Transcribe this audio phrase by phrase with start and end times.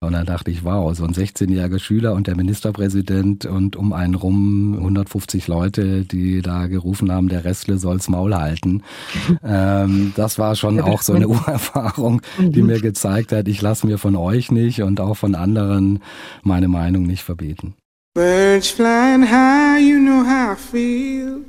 [0.00, 4.14] Und dann dachte ich, wow, so ein 16-jähriger Schüler und der Ministerpräsident und um einen
[4.14, 8.84] rum 150 Leute, die da gerufen haben, der Restle soll's Maul halten.
[9.44, 13.98] ähm, das war schon auch so eine Urerfahrung, die mir gezeigt hat, ich lasse mir
[13.98, 15.98] von euch nicht und auch von anderen
[16.44, 17.74] meine Meinung nicht verbieten.
[18.14, 21.40] Birds flying high, you know how I feel.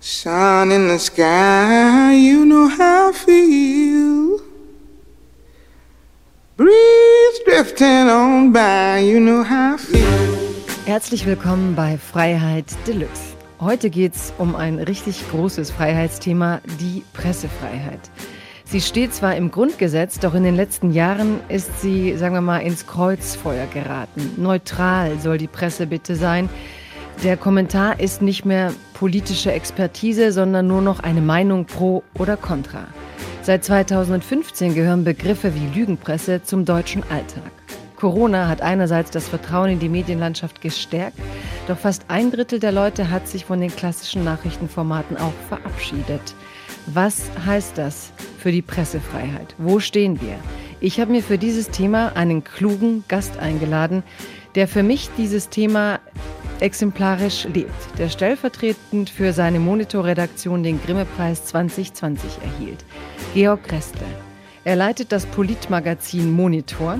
[0.00, 4.19] Sun in the sky, you know how I feel.
[6.60, 10.04] Breeze drifting on by, you know how I feel.
[10.84, 13.34] Herzlich willkommen bei Freiheit Deluxe.
[13.60, 18.00] Heute geht es um ein richtig großes Freiheitsthema, die Pressefreiheit.
[18.66, 22.58] Sie steht zwar im Grundgesetz, doch in den letzten Jahren ist sie, sagen wir mal,
[22.58, 24.34] ins Kreuzfeuer geraten.
[24.36, 26.50] Neutral soll die Presse bitte sein.
[27.24, 32.86] Der Kommentar ist nicht mehr politische Expertise, sondern nur noch eine Meinung pro oder contra.
[33.42, 37.50] Seit 2015 gehören Begriffe wie Lügenpresse zum deutschen Alltag.
[37.96, 41.18] Corona hat einerseits das Vertrauen in die Medienlandschaft gestärkt,
[41.66, 46.34] doch fast ein Drittel der Leute hat sich von den klassischen Nachrichtenformaten auch verabschiedet.
[46.86, 49.54] Was heißt das für die Pressefreiheit?
[49.56, 50.36] Wo stehen wir?
[50.80, 54.02] Ich habe mir für dieses Thema einen klugen Gast eingeladen,
[54.54, 56.00] der für mich dieses Thema
[56.60, 62.84] exemplarisch lebt, der stellvertretend für seine Monitorredaktion den Grimme-Preis 2020 erhielt.
[63.34, 64.06] Georg Kressle.
[64.64, 66.98] Er leitet das Politmagazin Monitor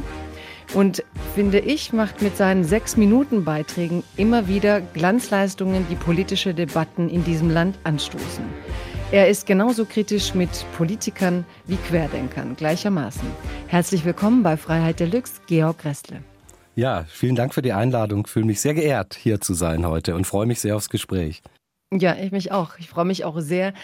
[0.75, 7.08] und finde ich, macht mit seinen sechs Minuten Beiträgen immer wieder Glanzleistungen, die politische Debatten
[7.08, 8.44] in diesem Land anstoßen.
[9.12, 13.28] Er ist genauso kritisch mit Politikern wie Querdenkern gleichermaßen.
[13.66, 16.22] Herzlich willkommen bei Freiheit Deluxe, Georg Kressle.
[16.80, 18.22] Ja, vielen Dank für die Einladung.
[18.24, 21.42] Ich fühle mich sehr geehrt, hier zu sein heute und freue mich sehr aufs Gespräch.
[21.92, 22.78] Ja, ich mich auch.
[22.78, 23.74] Ich freue mich auch sehr,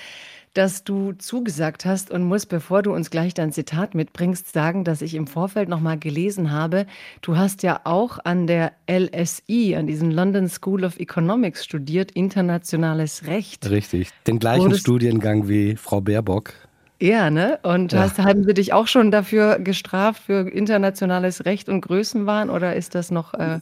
[0.55, 5.03] dass du zugesagt hast und muss, bevor du uns gleich dein Zitat mitbringst, sagen, dass
[5.03, 6.87] ich im Vorfeld noch mal gelesen habe.
[7.21, 13.27] Du hast ja auch an der LSI, an diesem London School of Economics studiert, internationales
[13.27, 13.69] Recht.
[13.69, 16.55] Richtig, den gleichen Studiengang wie Frau Baerbock.
[17.01, 17.59] Ja, ne?
[17.63, 18.01] Und ja.
[18.01, 22.95] hast, haben sie dich auch schon dafür gestraft, für internationales Recht und Größenwahn oder ist
[22.95, 23.35] das noch.
[23.35, 23.61] Äh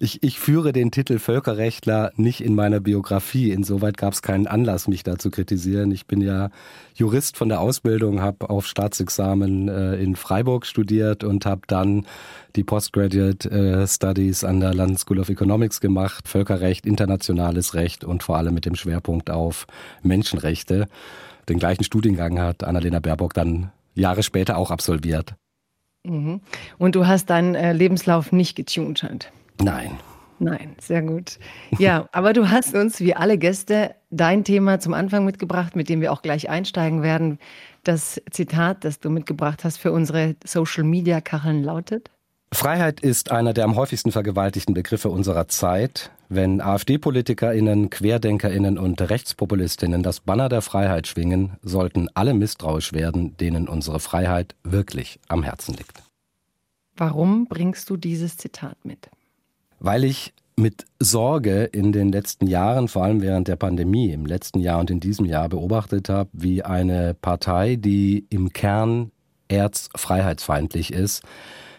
[0.00, 3.52] ich, ich führe den Titel Völkerrechtler nicht in meiner Biografie.
[3.52, 5.92] Insoweit gab es keinen Anlass, mich da zu kritisieren.
[5.92, 6.50] Ich bin ja
[6.94, 12.06] Jurist von der Ausbildung, habe auf Staatsexamen äh, in Freiburg studiert und habe dann
[12.56, 18.24] die Postgraduate äh, Studies an der London School of Economics gemacht, Völkerrecht, internationales Recht und
[18.24, 19.66] vor allem mit dem Schwerpunkt auf
[20.02, 20.86] Menschenrechte
[21.48, 25.34] den gleichen Studiengang hat Annalena Baerbock dann Jahre später auch absolviert.
[26.04, 26.40] Mhm.
[26.78, 29.30] Und du hast deinen äh, Lebenslauf nicht getuned?
[29.60, 29.92] Nein.
[30.40, 31.38] Nein, sehr gut.
[31.78, 36.00] Ja, aber du hast uns, wie alle Gäste, dein Thema zum Anfang mitgebracht, mit dem
[36.00, 37.38] wir auch gleich einsteigen werden.
[37.84, 42.10] Das Zitat, das du mitgebracht hast für unsere Social-Media-Kacheln lautet?
[42.52, 46.10] Freiheit ist einer der am häufigsten vergewaltigten Begriffe unserer Zeit.
[46.34, 53.68] Wenn AfD-PolitikerInnen, QuerdenkerInnen und RechtspopulistInnen das Banner der Freiheit schwingen, sollten alle misstrauisch werden, denen
[53.68, 56.02] unsere Freiheit wirklich am Herzen liegt.
[56.96, 59.10] Warum bringst du dieses Zitat mit?
[59.78, 64.58] Weil ich mit Sorge in den letzten Jahren, vor allem während der Pandemie, im letzten
[64.58, 69.12] Jahr und in diesem Jahr beobachtet habe, wie eine Partei, die im Kern
[69.46, 71.22] erzfreiheitsfeindlich ist,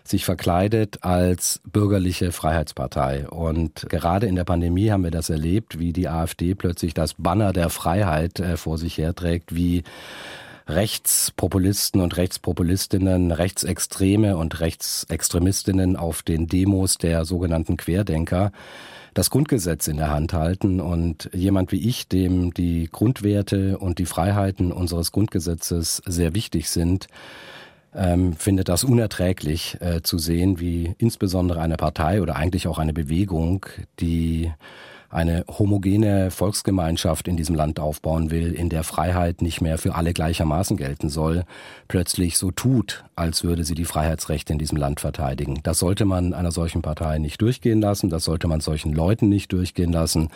[0.08, 3.28] sich verkleidet als bürgerliche Freiheitspartei.
[3.30, 7.54] Und gerade in der Pandemie haben wir das erlebt, wie die AfD plötzlich das Banner
[7.54, 9.84] der Freiheit äh, vor sich herträgt, wie
[10.68, 18.52] Rechtspopulisten und Rechtspopulistinnen, Rechtsextreme und Rechtsextremistinnen auf den Demos der sogenannten Querdenker
[19.16, 24.06] das Grundgesetz in der Hand halten und jemand wie ich, dem die Grundwerte und die
[24.06, 27.08] Freiheiten unseres Grundgesetzes sehr wichtig sind,
[27.96, 32.94] ähm, findet das unerträglich äh, zu sehen, wie insbesondere eine Partei oder eigentlich auch eine
[32.94, 33.66] Bewegung,
[34.00, 34.52] die
[35.10, 40.14] eine homogene Volksgemeinschaft in diesem Land aufbauen will, in der Freiheit nicht mehr für alle
[40.14, 41.46] gleichermaßen gelten soll,
[41.88, 45.62] plötzlich so tut, als würde sie die Freiheitsrechte in diesem Land verteidigen.
[45.64, 49.54] Das sollte man einer solchen Partei nicht durchgehen lassen, das sollte man solchen Leuten nicht
[49.54, 50.30] durchgehen lassen.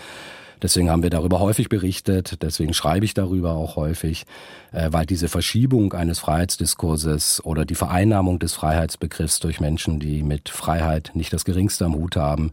[0.61, 4.25] Deswegen haben wir darüber häufig berichtet, deswegen schreibe ich darüber auch häufig,
[4.71, 10.49] äh, weil diese Verschiebung eines Freiheitsdiskurses oder die Vereinnahmung des Freiheitsbegriffs durch Menschen, die mit
[10.49, 12.51] Freiheit nicht das geringste am Hut haben,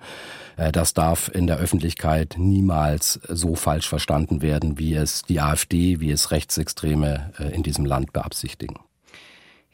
[0.57, 6.01] äh, das darf in der Öffentlichkeit niemals so falsch verstanden werden, wie es die AfD,
[6.01, 8.86] wie es Rechtsextreme äh, in diesem Land beabsichtigen.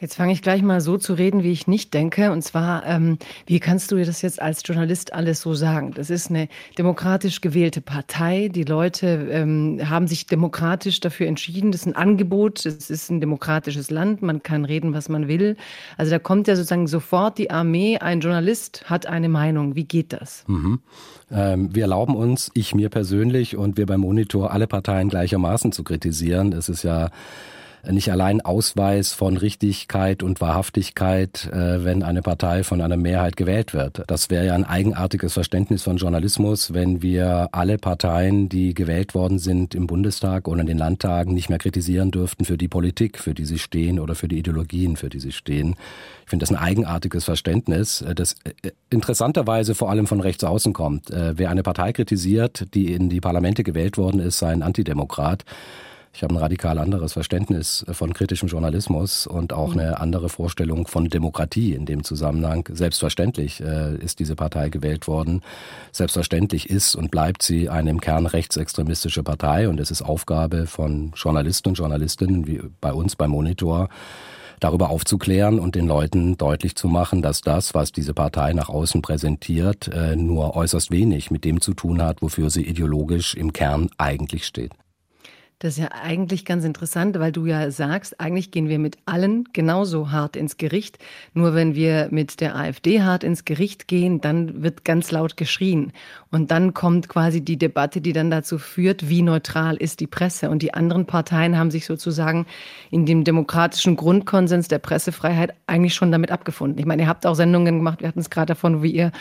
[0.02, 2.32] Jetzt fange ich gleich mal so zu reden, wie ich nicht denke.
[2.32, 5.92] Und zwar, ähm, wie kannst du dir das jetzt als Journalist alles so sagen?
[5.94, 8.48] Das ist eine demokratisch gewählte Partei.
[8.48, 11.70] Die Leute ähm, haben sich demokratisch dafür entschieden.
[11.70, 12.66] Das ist ein Angebot.
[12.66, 14.22] Es ist ein demokratisches Land.
[14.22, 15.56] Man kann reden, was man will.
[15.96, 17.98] Also da kommt ja sozusagen sofort die Armee.
[17.98, 19.76] Ein Journalist hat eine Meinung.
[19.76, 20.42] Wie geht das?
[20.48, 20.80] Mhm.
[21.30, 25.84] Ähm, wir erlauben uns, ich mir persönlich und wir beim Monitor, alle Parteien gleichermaßen zu
[25.84, 26.52] kritisieren.
[26.52, 27.10] Es ist ja
[27.90, 33.74] nicht allein Ausweis von Richtigkeit und Wahrhaftigkeit, äh, wenn eine Partei von einer Mehrheit gewählt
[33.74, 34.04] wird.
[34.06, 39.38] Das wäre ja ein eigenartiges Verständnis von Journalismus, wenn wir alle Parteien, die gewählt worden
[39.38, 43.34] sind im Bundestag oder in den Landtagen, nicht mehr kritisieren dürften für die Politik, für
[43.34, 45.74] die sie stehen oder für die Ideologien, für die sie stehen.
[46.24, 50.72] Ich finde das ein eigenartiges Verständnis, äh, das äh, interessanterweise vor allem von rechts außen
[50.72, 51.10] kommt.
[51.10, 55.44] Wer eine Partei kritisiert, die in die Parlamente gewählt worden ist, sei ein Antidemokrat.
[56.14, 59.80] Ich habe ein radikal anderes Verständnis von kritischem Journalismus und auch mhm.
[59.80, 62.68] eine andere Vorstellung von Demokratie in dem Zusammenhang.
[62.70, 65.40] Selbstverständlich äh, ist diese Partei gewählt worden.
[65.90, 71.12] Selbstverständlich ist und bleibt sie eine im Kern rechtsextremistische Partei und es ist Aufgabe von
[71.16, 73.88] Journalisten und Journalistinnen wie bei uns beim Monitor,
[74.60, 79.00] darüber aufzuklären und den Leuten deutlich zu machen, dass das, was diese Partei nach außen
[79.00, 83.88] präsentiert, äh, nur äußerst wenig mit dem zu tun hat, wofür sie ideologisch im Kern
[83.96, 84.72] eigentlich steht.
[85.62, 89.44] Das ist ja eigentlich ganz interessant, weil du ja sagst, eigentlich gehen wir mit allen
[89.52, 90.98] genauso hart ins Gericht.
[91.34, 95.92] Nur wenn wir mit der AfD hart ins Gericht gehen, dann wird ganz laut geschrien.
[96.32, 100.50] Und dann kommt quasi die Debatte, die dann dazu führt, wie neutral ist die Presse.
[100.50, 102.46] Und die anderen Parteien haben sich sozusagen
[102.90, 106.80] in dem demokratischen Grundkonsens der Pressefreiheit eigentlich schon damit abgefunden.
[106.80, 109.12] Ich meine, ihr habt auch Sendungen gemacht, wir hatten es gerade davon, wie ihr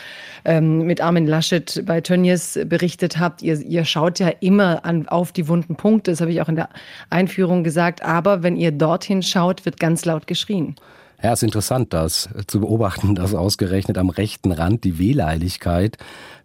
[0.44, 3.42] ähm, mit Armin Laschet bei Tönnies berichtet habt.
[3.42, 6.10] Ihr, ihr schaut ja immer an, auf die wunden Punkte.
[6.10, 6.68] Das habe ich auch in der
[7.10, 8.02] Einführung gesagt.
[8.02, 10.76] Aber wenn ihr dorthin schaut, wird ganz laut geschrien.
[11.22, 15.96] Ja, es ist interessant, das zu beobachten, dass ausgerechnet am rechten Rand die Wehleidigkeit,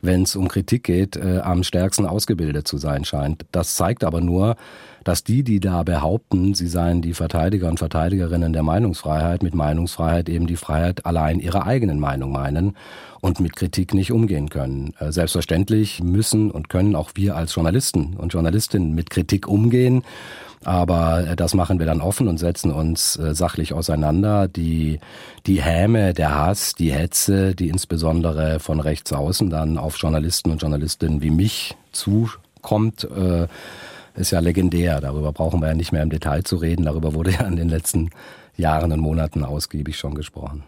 [0.01, 3.45] wenn es um Kritik geht, äh, am stärksten ausgebildet zu sein scheint.
[3.51, 4.56] Das zeigt aber nur,
[5.07, 10.27] dass die, die da behaupten, sie seien die Verteidiger und Verteidigerinnen der Meinungsfreiheit, mit Meinungsfreiheit
[10.27, 12.75] eben die Freiheit allein ihrer eigenen Meinung meinen
[13.21, 14.94] und mit Kritik nicht umgehen können.
[15.00, 20.04] Äh, selbstverständlich müssen und können auch wir als Journalisten und Journalistinnen mit Kritik umgehen.
[20.65, 24.50] Aber äh, das machen wir dann offen und setzen uns äh, sachlich auseinander.
[24.50, 25.00] Die,
[25.45, 30.62] die Häme, der Hass, die Hetze, die insbesondere von rechts außen dann auf Journalisten und
[30.62, 33.07] Journalistinnen wie mich zukommt,
[34.18, 35.00] ist ja legendär.
[35.00, 36.86] Darüber brauchen wir ja nicht mehr im Detail zu reden.
[36.86, 38.10] Darüber wurde ja in den letzten
[38.56, 40.64] Jahren und Monaten ausgiebig schon gesprochen.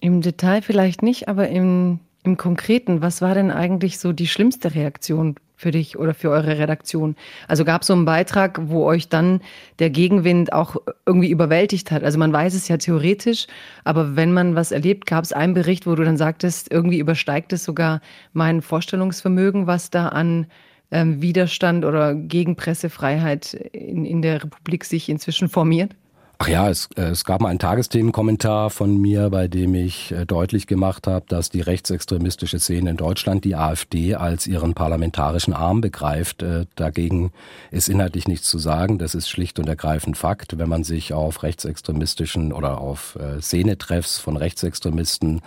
[0.00, 4.74] Im Detail vielleicht nicht, aber im, im Konkreten, was war denn eigentlich so die schlimmste
[4.74, 7.14] Reaktion für dich oder für eure Redaktion?
[7.46, 9.40] Also gab es so einen Beitrag, wo euch dann
[9.78, 12.02] der Gegenwind auch irgendwie überwältigt hat?
[12.02, 13.46] Also man weiß es ja theoretisch,
[13.84, 17.52] aber wenn man was erlebt, gab es einen Bericht, wo du dann sagtest, irgendwie übersteigt
[17.52, 18.00] es sogar
[18.32, 20.46] mein Vorstellungsvermögen, was da an
[20.92, 25.96] ähm, Widerstand oder gegen Pressefreiheit in, in der Republik sich inzwischen formiert?
[26.44, 30.26] Ach ja, es, äh, es gab mal einen Tagesthemenkommentar von mir, bei dem ich äh,
[30.26, 35.80] deutlich gemacht habe, dass die rechtsextremistische Szene in Deutschland die AfD als ihren parlamentarischen Arm
[35.80, 36.42] begreift.
[36.42, 37.30] Äh, dagegen
[37.70, 38.98] ist inhaltlich nichts zu sagen.
[38.98, 40.58] Das ist schlicht und ergreifend Fakt.
[40.58, 45.42] Wenn man sich auf rechtsextremistischen oder auf Szenetreffs von Rechtsextremisten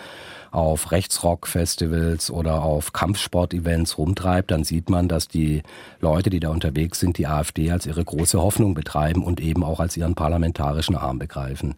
[0.56, 5.62] auf Rechtsrock-Festivals oder auf Kampfsport-Events rumtreibt, dann sieht man, dass die
[6.00, 9.80] Leute, die da unterwegs sind, die AfD als ihre große Hoffnung betreiben und eben auch
[9.80, 11.76] als ihren parlamentarischen Arm begreifen.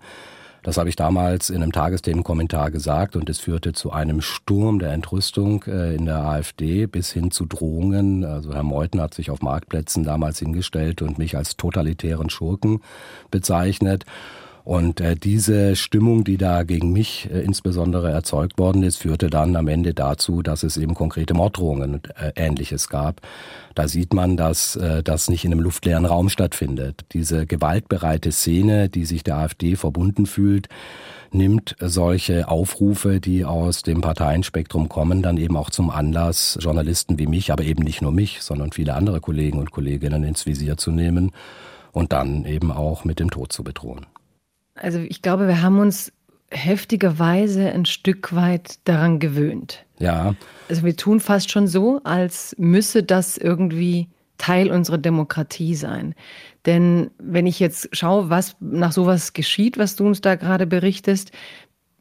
[0.64, 4.92] Das habe ich damals in einem Tagesthemenkommentar gesagt und es führte zu einem Sturm der
[4.92, 8.26] Entrüstung äh, in der AfD bis hin zu Drohungen.
[8.26, 12.82] Also Herr Meuthen hat sich auf Marktplätzen damals hingestellt und mich als totalitären Schurken
[13.32, 14.06] bezeichnet.
[14.68, 19.56] Und äh, diese Stimmung, die da gegen mich äh, insbesondere erzeugt worden ist, führte dann
[19.56, 23.22] am Ende dazu, dass es eben konkrete Morddrohungen und äh, Ähnliches gab.
[23.76, 27.06] Da sieht man, dass äh, das nicht in einem luftleeren Raum stattfindet.
[27.14, 30.68] Diese gewaltbereite Szene, die sich der AfD verbunden fühlt,
[31.32, 37.28] nimmt solche Aufrufe, die aus dem Parteienspektrum kommen, dann eben auch zum Anlass, Journalisten wie
[37.28, 40.92] mich, aber eben nicht nur mich, sondern viele andere Kollegen und Kolleginnen ins Visier zu
[40.92, 41.32] nehmen
[41.94, 44.06] und dann eben auch mit dem Tod zu bedrohen.
[44.78, 46.12] Also ich glaube, wir haben uns
[46.50, 49.86] heftigerweise ein Stück weit daran gewöhnt.
[50.00, 50.36] Ja.
[50.70, 54.08] Also wir tun fast schon so, als müsse das irgendwie
[54.38, 56.16] Teil unserer Demokratie sein.
[56.66, 61.32] Denn wenn ich jetzt schaue, was nach sowas geschieht, was du uns da gerade berichtest,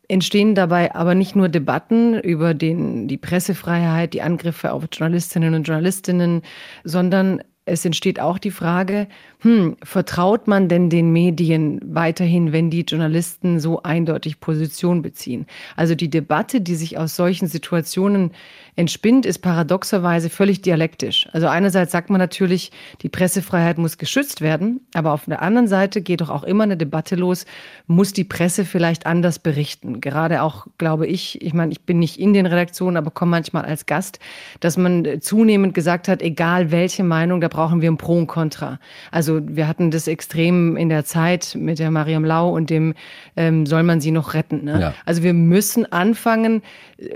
[0.09, 5.65] entstehen dabei aber nicht nur Debatten über den, die Pressefreiheit, die Angriffe auf Journalistinnen und
[5.65, 6.43] Journalistinnen,
[6.85, 9.09] sondern es entsteht auch die Frage,
[9.41, 15.47] hm, vertraut man denn den Medien weiterhin, wenn die Journalisten so eindeutig Position beziehen?
[15.75, 18.31] Also die Debatte, die sich aus solchen Situationen
[18.77, 21.29] entspinnt, ist paradoxerweise völlig dialektisch.
[21.33, 22.71] Also einerseits sagt man natürlich,
[23.03, 26.77] die Pressefreiheit muss geschützt werden, aber auf der anderen Seite geht doch auch immer eine
[26.77, 27.47] Debatte los,
[27.89, 30.01] muss die Presse vielleicht anders berichten?
[30.01, 33.65] Gerade auch, glaube ich, ich meine, ich bin nicht in den Redaktionen, aber komme manchmal
[33.65, 34.21] als Gast,
[34.61, 38.79] dass man zunehmend gesagt hat, egal welche Meinung, da brauchen wir ein Pro und Contra.
[39.11, 42.93] Also wir hatten das extrem in der Zeit mit der Mariam Lau und dem
[43.35, 44.65] ähm, soll man sie noch retten.
[44.65, 44.79] Ne?
[44.79, 44.95] Ja.
[45.07, 46.61] Also wir müssen anfangen,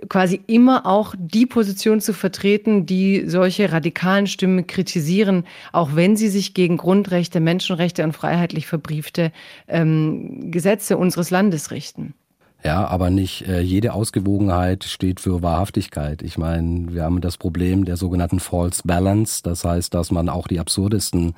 [0.09, 6.29] quasi immer auch die Position zu vertreten, die solche radikalen Stimmen kritisieren, auch wenn sie
[6.29, 9.33] sich gegen Grundrechte, Menschenrechte und freiheitlich verbriefte
[9.69, 12.15] ähm, Gesetze unseres Landes richten.
[12.63, 16.21] Ja, aber nicht äh, jede Ausgewogenheit steht für Wahrhaftigkeit.
[16.21, 19.43] Ich meine, wir haben das Problem der sogenannten False Balance.
[19.43, 21.35] Das heißt, dass man auch die absurdesten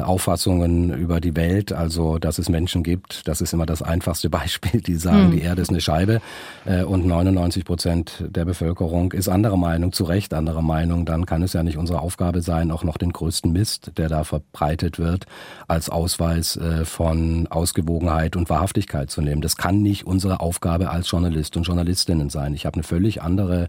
[0.00, 4.80] Auffassungen über die Welt, also dass es Menschen gibt, das ist immer das einfachste Beispiel,
[4.80, 5.32] die sagen, mhm.
[5.32, 6.20] die Erde ist eine Scheibe
[6.64, 11.42] äh, und 99 Prozent der Bevölkerung ist anderer Meinung, zu Recht anderer Meinung, dann kann
[11.42, 15.26] es ja nicht unsere Aufgabe sein, auch noch den größten Mist, der da verbreitet wird,
[15.68, 19.42] als Ausweis äh, von Ausgewogenheit und Wahrhaftigkeit zu nehmen.
[19.42, 22.54] Das kann nicht unsere Aufgabe als Journalist und Journalistinnen sein.
[22.54, 23.68] Ich habe eine völlig andere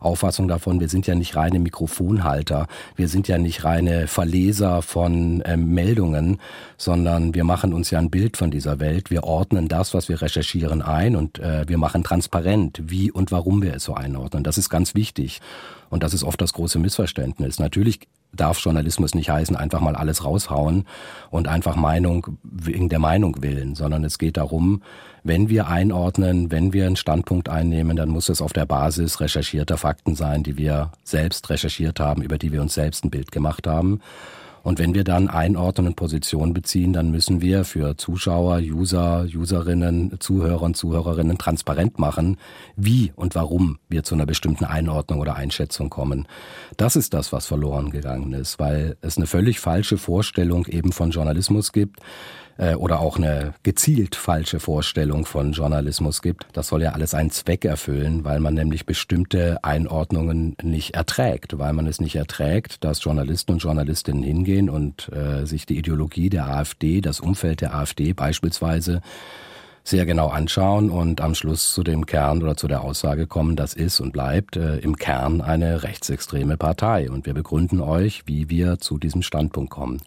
[0.00, 2.66] Auffassung davon, wir sind ja nicht reine Mikrofonhalter,
[2.96, 6.40] wir sind ja nicht reine Verleser von ähm, Meldungen,
[6.76, 10.20] sondern wir machen uns ja ein Bild von dieser Welt, wir ordnen das, was wir
[10.20, 14.42] recherchieren, ein und äh, wir machen transparent, wie und warum wir es so einordnen.
[14.42, 15.40] Das ist ganz wichtig.
[15.90, 17.58] Und das ist oft das große Missverständnis.
[17.58, 18.00] Natürlich
[18.32, 20.86] darf Journalismus nicht heißen, einfach mal alles raushauen
[21.30, 24.82] und einfach Meinung wegen der Meinung willen, sondern es geht darum,
[25.22, 29.76] wenn wir einordnen, wenn wir einen Standpunkt einnehmen, dann muss es auf der Basis recherchierter
[29.76, 33.66] Fakten sein, die wir selbst recherchiert haben, über die wir uns selbst ein Bild gemacht
[33.66, 34.00] haben.
[34.62, 40.16] Und wenn wir dann einordnen und Position beziehen, dann müssen wir für Zuschauer, User, Userinnen,
[40.20, 42.36] Zuhörer und Zuhörerinnen transparent machen,
[42.76, 46.28] wie und warum wir zu einer bestimmten Einordnung oder Einschätzung kommen.
[46.76, 51.10] Das ist das, was verloren gegangen ist, weil es eine völlig falsche Vorstellung eben von
[51.10, 52.00] Journalismus gibt,
[52.58, 56.46] äh, oder auch eine gezielt falsche Vorstellung von Journalismus gibt.
[56.52, 61.72] Das soll ja alles einen Zweck erfüllen, weil man nämlich bestimmte Einordnungen nicht erträgt, weil
[61.72, 66.48] man es nicht erträgt, dass Journalisten und Journalistinnen hingehen und äh, sich die Ideologie der
[66.48, 69.00] AfD, das Umfeld der AfD beispielsweise
[69.82, 73.74] sehr genau anschauen und am Schluss zu dem Kern oder zu der Aussage kommen, das
[73.74, 77.10] ist und bleibt äh, im Kern eine rechtsextreme Partei.
[77.10, 80.00] Und wir begründen euch, wie wir zu diesem Standpunkt kommen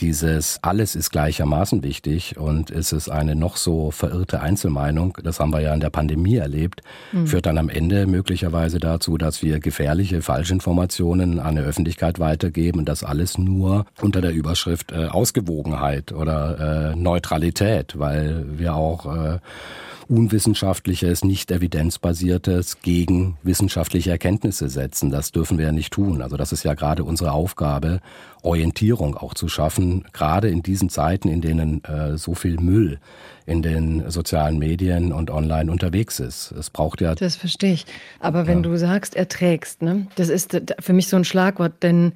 [0.00, 5.52] dieses alles ist gleichermaßen wichtig und ist es eine noch so verirrte Einzelmeinung, das haben
[5.52, 6.82] wir ja in der Pandemie erlebt,
[7.12, 7.26] mhm.
[7.26, 12.88] führt dann am Ende möglicherweise dazu, dass wir gefährliche Falschinformationen an die Öffentlichkeit weitergeben und
[12.88, 19.38] das alles nur unter der Überschrift äh, Ausgewogenheit oder äh, Neutralität, weil wir auch äh,
[20.08, 25.10] unwissenschaftliches, nicht evidenzbasiertes gegen wissenschaftliche Erkenntnisse setzen.
[25.10, 26.22] Das dürfen wir ja nicht tun.
[26.22, 28.00] Also das ist ja gerade unsere Aufgabe,
[28.42, 32.98] Orientierung auch zu schaffen, gerade in diesen Zeiten, in denen äh, so viel Müll
[33.46, 36.52] in den sozialen Medien und online unterwegs ist.
[36.52, 37.14] Es braucht ja.
[37.14, 37.86] Das verstehe ich.
[38.20, 38.70] Aber wenn ja.
[38.70, 42.12] du sagst, erträgst, ne, das ist für mich so ein Schlagwort, denn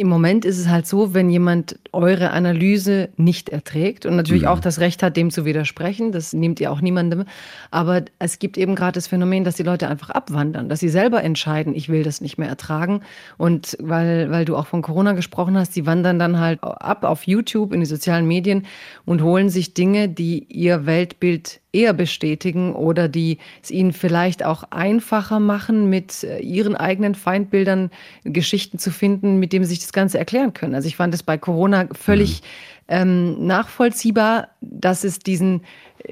[0.00, 4.52] im Moment ist es halt so, wenn jemand eure Analyse nicht erträgt und natürlich ja.
[4.52, 7.24] auch das Recht hat, dem zu widersprechen, das nehmt ihr auch niemandem.
[7.70, 11.22] Aber es gibt eben gerade das Phänomen, dass die Leute einfach abwandern, dass sie selber
[11.22, 13.02] entscheiden, ich will das nicht mehr ertragen.
[13.36, 17.26] Und weil, weil du auch von Corona gesprochen hast, die wandern dann halt ab auf
[17.26, 18.64] YouTube, in die sozialen Medien
[19.04, 24.64] und holen sich Dinge, die ihr Weltbild eher bestätigen oder die es ihnen vielleicht auch
[24.70, 27.90] einfacher machen, mit äh, ihren eigenen Feindbildern
[28.24, 30.74] Geschichten zu finden, mit denen sie sich das Ganze erklären können.
[30.74, 32.46] Also ich fand es bei Corona völlig mhm.
[32.88, 35.62] ähm, nachvollziehbar, dass es diesen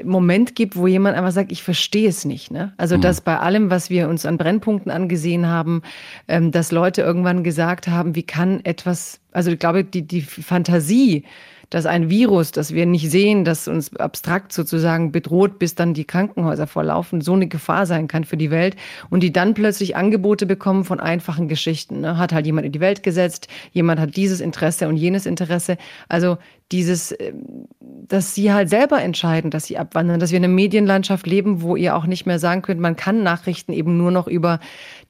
[0.04, 2.50] Moment gibt, wo jemand einfach sagt, ich verstehe es nicht.
[2.50, 2.72] Ne?
[2.76, 3.00] Also mhm.
[3.00, 5.82] dass bei allem, was wir uns an Brennpunkten angesehen haben,
[6.28, 11.24] ähm, dass Leute irgendwann gesagt haben, wie kann etwas, also ich glaube, die, die Fantasie,
[11.70, 16.04] dass ein Virus, das wir nicht sehen, das uns abstrakt sozusagen bedroht, bis dann die
[16.04, 18.76] Krankenhäuser vorlaufen, so eine Gefahr sein kann für die Welt
[19.10, 22.00] und die dann plötzlich Angebote bekommen von einfachen Geschichten.
[22.00, 22.16] Ne?
[22.16, 25.76] Hat halt jemand in die Welt gesetzt, jemand hat dieses Interesse und jenes Interesse.
[26.08, 26.38] Also
[26.72, 31.26] dieses, ähm, dass sie halt selber entscheiden, dass sie abwandern, dass wir in einer Medienlandschaft
[31.26, 34.60] leben, wo ihr auch nicht mehr sagen könnt, man kann Nachrichten eben nur noch über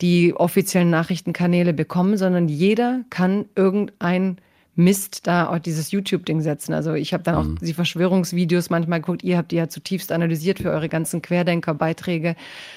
[0.00, 4.38] die offiziellen Nachrichtenkanäle bekommen, sondern jeder kann irgendein
[4.78, 6.72] Mist da auch dieses YouTube-Ding setzen.
[6.72, 7.58] Also ich habe dann auch mhm.
[7.60, 12.36] die Verschwörungsvideos manchmal geguckt, ihr habt die ja zutiefst analysiert für eure ganzen Querdenker-Beiträge.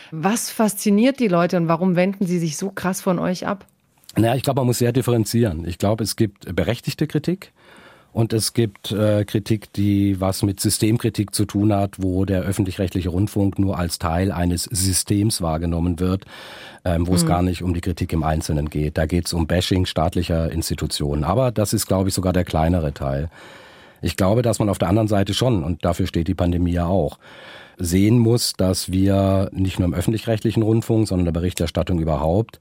[0.09, 3.67] Was fasziniert die Leute und warum wenden sie sich so krass von euch ab?
[4.17, 5.63] Naja, ich glaube, man muss sehr differenzieren.
[5.67, 7.53] Ich glaube, es gibt berechtigte Kritik
[8.13, 13.09] Und es gibt äh, Kritik, die was mit Systemkritik zu tun hat, wo der öffentlich-rechtliche
[13.09, 16.25] Rundfunk nur als Teil eines Systems wahrgenommen wird,
[16.83, 17.17] ähm, wo mhm.
[17.17, 18.97] es gar nicht um die Kritik im Einzelnen geht.
[18.97, 21.23] Da geht es um Bashing staatlicher Institutionen.
[21.23, 23.29] Aber das ist, glaube ich, sogar der kleinere Teil.
[24.01, 26.87] Ich glaube, dass man auf der anderen Seite schon, und dafür steht die Pandemie ja
[26.87, 27.17] auch,
[27.77, 32.59] sehen muss, dass wir nicht nur im öffentlich-rechtlichen Rundfunk, sondern in der Berichterstattung überhaupt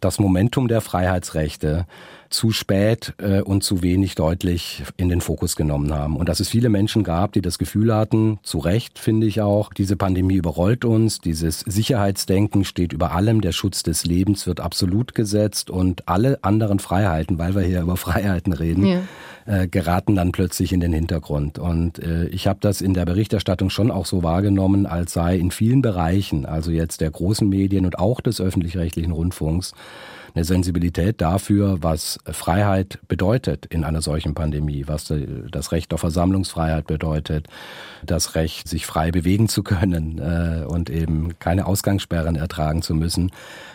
[0.00, 1.86] das Momentum der Freiheitsrechte
[2.30, 6.16] zu spät äh, und zu wenig deutlich in den Fokus genommen haben.
[6.16, 9.72] Und dass es viele Menschen gab, die das Gefühl hatten, zu Recht finde ich auch,
[9.74, 15.14] diese Pandemie überrollt uns, dieses Sicherheitsdenken steht über allem, der Schutz des Lebens wird absolut
[15.14, 19.00] gesetzt und alle anderen Freiheiten, weil wir hier über Freiheiten reden, ja.
[19.46, 21.58] Äh, geraten dann plötzlich in den Hintergrund.
[21.58, 25.50] Und äh, ich habe das in der Berichterstattung schon auch so wahrgenommen, als sei in
[25.50, 29.72] vielen Bereichen, also jetzt der großen Medien und auch des öffentlich-rechtlichen Rundfunks,
[30.34, 35.12] eine Sensibilität dafür, was Freiheit bedeutet in einer solchen Pandemie, was
[35.50, 37.48] das Recht auf Versammlungsfreiheit bedeutet,
[38.04, 43.30] das Recht, sich frei bewegen zu können äh, und eben keine Ausgangssperren ertragen zu müssen,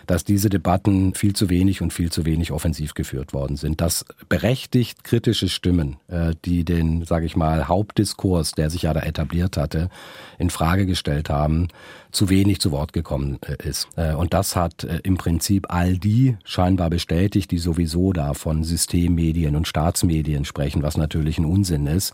[0.07, 3.81] dass diese Debatten viel zu wenig und viel zu wenig offensiv geführt worden sind.
[3.81, 9.01] Das berechtigt kritische Stimmen, äh, die den, sage ich mal, Hauptdiskurs, der sich ja da
[9.01, 9.89] etabliert hatte,
[10.37, 11.67] in Frage gestellt haben,
[12.11, 13.87] zu wenig zu Wort gekommen äh, ist.
[13.95, 18.63] Äh, und das hat äh, im Prinzip all die scheinbar bestätigt, die sowieso da von
[18.63, 22.13] Systemmedien und Staatsmedien sprechen, was natürlich ein Unsinn ist.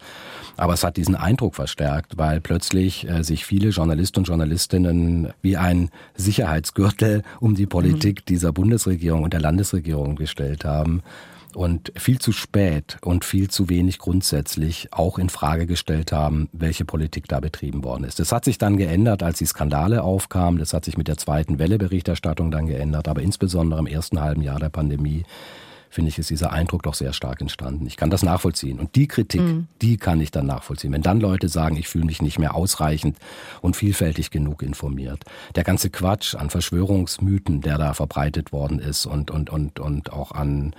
[0.57, 5.89] Aber es hat diesen Eindruck verstärkt, weil plötzlich sich viele Journalisten und Journalistinnen wie ein
[6.15, 8.25] Sicherheitsgürtel um die Politik mhm.
[8.27, 11.03] dieser Bundesregierung und der Landesregierung gestellt haben
[11.55, 16.85] und viel zu spät und viel zu wenig grundsätzlich auch in Frage gestellt haben, welche
[16.85, 18.19] Politik da betrieben worden ist.
[18.19, 20.59] Das hat sich dann geändert, als die Skandale aufkamen.
[20.59, 23.07] Das hat sich mit der zweiten Welle Berichterstattung dann geändert.
[23.07, 25.23] Aber insbesondere im ersten halben Jahr der Pandemie
[25.91, 27.85] finde ich, ist dieser Eindruck doch sehr stark entstanden.
[27.85, 28.79] Ich kann das nachvollziehen.
[28.79, 29.67] Und die Kritik, mhm.
[29.81, 30.93] die kann ich dann nachvollziehen.
[30.93, 33.17] Wenn dann Leute sagen, ich fühle mich nicht mehr ausreichend
[33.61, 35.25] und vielfältig genug informiert.
[35.55, 40.31] Der ganze Quatsch an Verschwörungsmythen, der da verbreitet worden ist und, und, und, und auch
[40.31, 40.73] an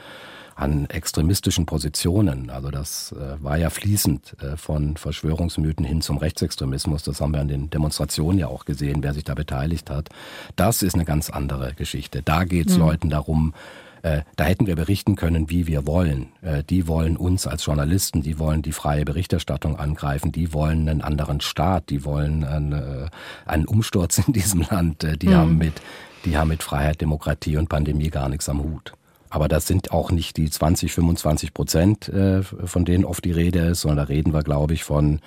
[0.55, 2.51] an extremistischen Positionen.
[2.51, 7.03] Also das äh, war ja fließend äh, von Verschwörungsmythen hin zum Rechtsextremismus.
[7.03, 10.09] Das haben wir an den Demonstrationen ja auch gesehen, wer sich da beteiligt hat.
[10.57, 12.23] Das ist eine ganz andere Geschichte.
[12.23, 12.83] Da geht es mhm.
[12.83, 13.55] Leuten darum,
[14.03, 16.33] äh, da hätten wir berichten können, wie wir wollen.
[16.43, 21.03] Äh, die wollen uns als Journalisten, die wollen die freie Berichterstattung angreifen, die wollen einen
[21.03, 23.11] anderen Staat, die wollen eine,
[23.47, 25.05] äh, einen Umsturz in diesem Land.
[25.05, 25.35] Äh, die mhm.
[25.35, 25.81] haben mit
[26.25, 28.93] die haben mit Freiheit, Demokratie und Pandemie gar nichts am Hut.
[29.33, 33.61] Aber das sind auch nicht die 20, 25 Prozent, äh, von denen oft die Rede
[33.61, 35.21] ist, sondern da reden wir, glaube ich, von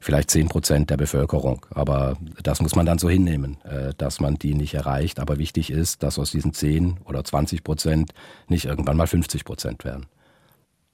[0.00, 1.66] vielleicht 10 Prozent der Bevölkerung.
[1.68, 5.20] Aber das muss man dann so hinnehmen, äh, dass man die nicht erreicht.
[5.20, 8.12] Aber wichtig ist, dass aus diesen 10 oder 20 Prozent
[8.48, 10.06] nicht irgendwann mal 50 Prozent werden.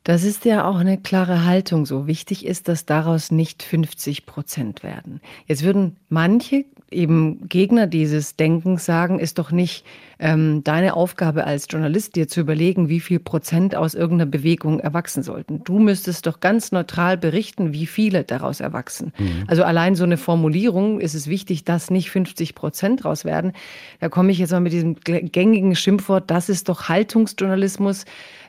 [0.03, 1.87] Das ist ja auch eine klare Haltung.
[1.87, 5.21] So wichtig ist, dass daraus nicht 50 Prozent werden.
[5.47, 9.85] Jetzt würden manche eben Gegner dieses Denkens sagen, ist doch nicht
[10.19, 15.23] ähm, deine Aufgabe als Journalist, dir zu überlegen, wie viel Prozent aus irgendeiner Bewegung erwachsen
[15.23, 15.63] sollten.
[15.63, 19.13] Du müsstest doch ganz neutral berichten, wie viele daraus erwachsen.
[19.19, 19.45] Mhm.
[19.47, 23.53] Also allein so eine Formulierung ist es wichtig, dass nicht 50 Prozent raus werden.
[24.01, 28.05] Da komme ich jetzt mal mit diesem gängigen Schimpfwort, das ist doch Haltungsjournalismus,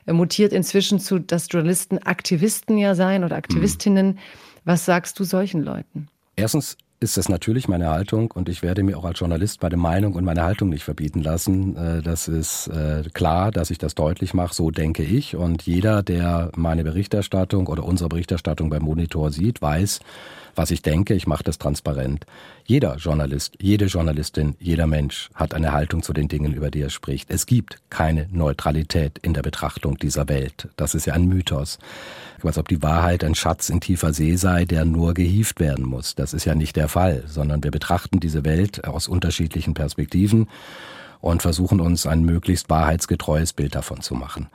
[0.06, 4.06] äh, mutiert inzwischen zu, dass Journalisten Aktivisten ja seien oder Aktivistinnen.
[4.06, 4.18] Mhm.
[4.64, 6.08] Was sagst du solchen Leuten?
[6.36, 10.14] Erstens ist das natürlich meine Haltung und ich werde mir auch als Journalist meine Meinung
[10.14, 11.76] und meine Haltung nicht verbieten lassen.
[11.76, 15.36] Äh, das ist äh, klar, dass ich das deutlich mache, so denke ich.
[15.36, 20.00] Und jeder, der meine Berichterstattung oder unsere Berichterstattung beim Monitor sieht, weiß,
[20.54, 21.14] was ich denke.
[21.14, 22.26] Ich mache das transparent.
[22.64, 26.90] Jeder Journalist, jede Journalistin, jeder Mensch hat eine Haltung zu den Dingen, über die er
[26.90, 27.30] spricht.
[27.30, 30.68] Es gibt keine Neutralität in der Betrachtung dieser Welt.
[30.76, 31.78] Das ist ja ein Mythos.
[32.42, 36.14] Als ob die Wahrheit ein Schatz in tiefer See sei, der nur gehieft werden muss.
[36.14, 40.48] Das ist ja nicht der Fall, sondern wir betrachten diese Welt aus unterschiedlichen Perspektiven
[41.22, 44.48] und versuchen uns ein möglichst wahrheitsgetreues Bild davon zu machen.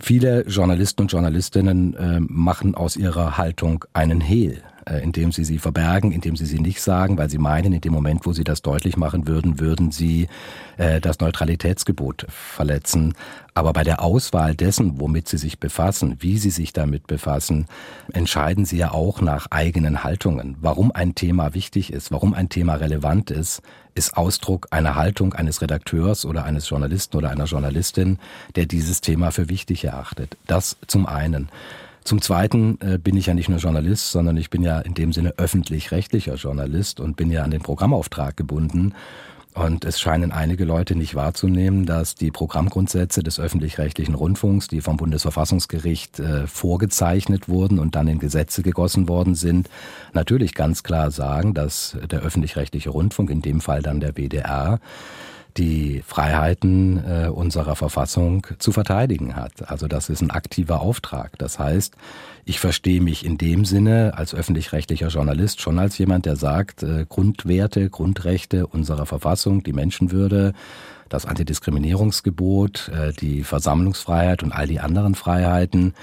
[0.00, 4.62] Viele Journalisten und Journalistinnen äh, machen aus ihrer Haltung einen Hehl.
[4.86, 7.92] Äh, indem sie sie verbergen, indem sie sie nicht sagen, weil sie meinen, in dem
[7.92, 10.28] Moment, wo sie das deutlich machen würden, würden sie
[10.76, 13.14] äh, das Neutralitätsgebot verletzen.
[13.54, 17.66] Aber bei der Auswahl dessen, womit sie sich befassen, wie sie sich damit befassen,
[18.12, 20.56] entscheiden sie ja auch nach eigenen Haltungen.
[20.60, 23.62] Warum ein Thema wichtig ist, warum ein Thema relevant ist,
[23.94, 28.18] ist Ausdruck einer Haltung eines Redakteurs oder eines Journalisten oder einer Journalistin,
[28.54, 30.36] der dieses Thema für wichtig erachtet.
[30.46, 31.48] Das zum einen.
[32.04, 35.12] Zum Zweiten äh, bin ich ja nicht nur Journalist, sondern ich bin ja in dem
[35.12, 38.94] Sinne öffentlich-rechtlicher Journalist und bin ja an den Programmauftrag gebunden.
[39.54, 44.96] Und es scheinen einige Leute nicht wahrzunehmen, dass die Programmgrundsätze des öffentlich-rechtlichen Rundfunks, die vom
[44.98, 49.70] Bundesverfassungsgericht äh, vorgezeichnet wurden und dann in Gesetze gegossen worden sind,
[50.12, 54.80] natürlich ganz klar sagen, dass der öffentlich-rechtliche Rundfunk, in dem Fall dann der WDR,
[55.56, 59.70] die Freiheiten äh, unserer Verfassung zu verteidigen hat.
[59.70, 61.38] Also das ist ein aktiver Auftrag.
[61.38, 61.94] Das heißt,
[62.44, 67.06] ich verstehe mich in dem Sinne als öffentlich-rechtlicher Journalist schon als jemand, der sagt, äh,
[67.08, 70.52] Grundwerte, Grundrechte unserer Verfassung, die Menschenwürde,
[71.08, 75.94] das Antidiskriminierungsgebot, äh, die Versammlungsfreiheit und all die anderen Freiheiten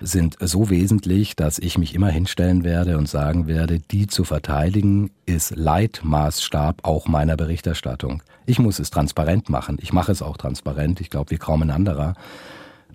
[0.00, 5.10] sind so wesentlich, dass ich mich immer hinstellen werde und sagen werde, die zu verteidigen
[5.26, 8.22] ist Leitmaßstab auch meiner Berichterstattung.
[8.46, 9.78] Ich muss es transparent machen.
[9.80, 11.00] Ich mache es auch transparent.
[11.00, 12.14] Ich glaube, wie kaum ein anderer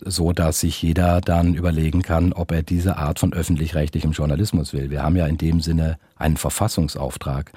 [0.06, 4.89] so dass sich jeder dann überlegen kann, ob er diese Art von öffentlich-rechtlichem Journalismus will.
[4.89, 7.52] Wir haben ja in dem Sinne einen Verfassungsauftrag.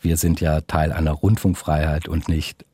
[0.00, 2.64] Wir sind ja Teil einer Rundfunkfreiheit und nicht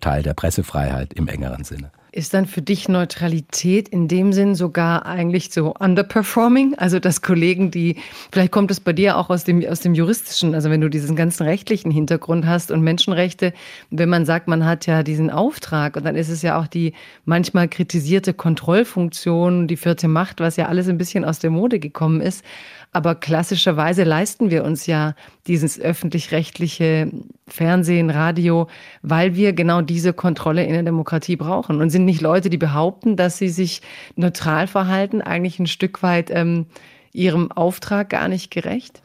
[0.00, 1.90] Teil der Pressefreiheit im engeren Sinne.
[2.14, 6.74] Ist dann für dich Neutralität in dem Sinn sogar eigentlich so underperforming?
[6.76, 7.96] Also dass Kollegen, die,
[8.30, 11.16] vielleicht kommt es bei dir auch aus dem, aus dem juristischen, also wenn du diesen
[11.16, 13.54] ganzen rechtlichen Hintergrund hast und Menschenrechte,
[13.88, 16.92] wenn man sagt, man hat ja diesen Auftrag und dann ist es ja auch die
[17.24, 22.20] manchmal kritisierte Kontrollfunktion, die vierte Macht, was ja alles ein bisschen aus der Mode gekommen
[22.20, 22.44] ist.
[22.94, 25.14] Aber klassischerweise leisten wir uns ja
[25.46, 27.10] dieses öffentlich-rechtliche
[27.48, 28.68] Fernsehen, Radio,
[29.00, 31.80] weil wir genau diese Kontrolle in der Demokratie brauchen.
[31.80, 33.80] Und sind nicht Leute, die behaupten, dass sie sich
[34.14, 36.66] neutral verhalten, eigentlich ein Stück weit ähm,
[37.12, 39.02] ihrem Auftrag gar nicht gerecht?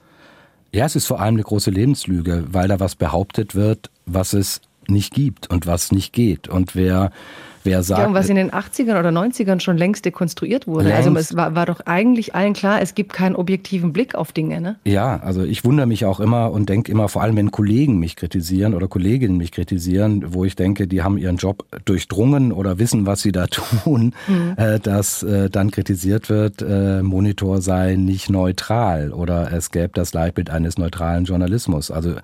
[0.74, 4.60] Ja, es ist vor allem eine große Lebenslüge, weil da was behauptet wird, was es
[4.90, 6.50] nicht gibt und was nicht geht.
[6.50, 7.12] Und wer
[7.68, 8.02] wer sagt.
[8.02, 10.94] Ja, und was in den 80ern oder 90ern schon längst dekonstruiert wurde.
[10.94, 11.18] Also längst.
[11.18, 14.62] Also es war, war doch eigentlich allen klar, es gibt keinen objektiven Blick auf Dinge.
[14.62, 14.78] Ne?
[14.86, 18.16] Ja, also ich wundere mich auch immer und denke immer, vor allem wenn Kollegen mich
[18.16, 23.06] kritisieren oder Kolleginnen mich kritisieren, wo ich denke, die haben ihren Job durchdrungen oder wissen,
[23.06, 24.54] was sie da tun, mhm.
[24.56, 30.14] äh, dass äh, dann kritisiert wird, äh, Monitor sei nicht neutral oder es gäbe das
[30.14, 31.92] Leitbild eines neutralen Journalismus.
[31.92, 32.16] Also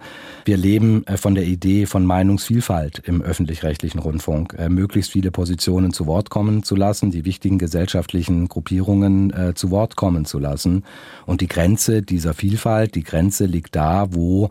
[0.45, 4.55] wir leben äh, von der Idee von Meinungsvielfalt im öffentlich-rechtlichen Rundfunk.
[4.57, 9.69] Äh, möglichst viele Positionen zu Wort kommen zu lassen, die wichtigen gesellschaftlichen Gruppierungen äh, zu
[9.69, 10.85] Wort kommen zu lassen.
[11.25, 14.49] Und die Grenze dieser Vielfalt, die Grenze liegt da, wo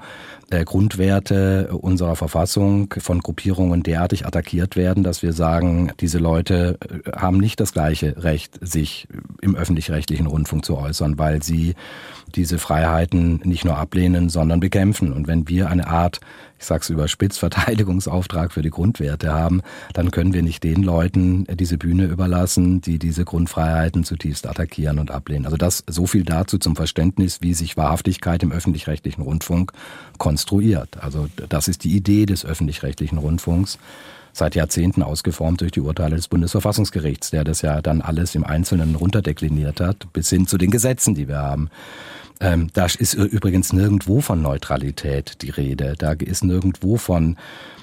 [0.53, 7.13] äh, Grundwerte unserer Verfassung von Gruppierungen derartig attackiert werden, dass wir sagen, diese Leute äh,
[7.13, 9.09] haben nicht das gleiche Recht, sich
[9.41, 11.75] im öffentlich-rechtlichen Rundfunk zu äußern, weil sie
[12.35, 15.13] diese Freiheiten nicht nur ablehnen, sondern bekämpfen.
[15.13, 16.21] Und wenn wir eine Art
[16.63, 19.63] ich sage es überspitzt, Verteidigungsauftrag für die Grundwerte haben,
[19.95, 25.11] dann können wir nicht den Leuten diese Bühne überlassen, die diese Grundfreiheiten zutiefst attackieren und
[25.11, 25.45] ablehnen.
[25.45, 29.73] Also das so viel dazu zum Verständnis, wie sich Wahrhaftigkeit im öffentlich-rechtlichen Rundfunk
[30.19, 30.42] konstruiert.
[31.01, 33.79] Also das ist die Idee des öffentlich-rechtlichen Rundfunks
[34.33, 38.95] seit Jahrzehnten ausgeformt durch die Urteile des Bundesverfassungsgerichts, der das ja dann alles im Einzelnen
[38.95, 41.69] runterdekliniert hat, bis hin zu den Gesetzen, die wir haben.
[42.41, 45.95] Ähm, da ist übrigens nirgendwo von Neutralität die Rede.
[45.97, 47.37] Da ist nirgendwo von,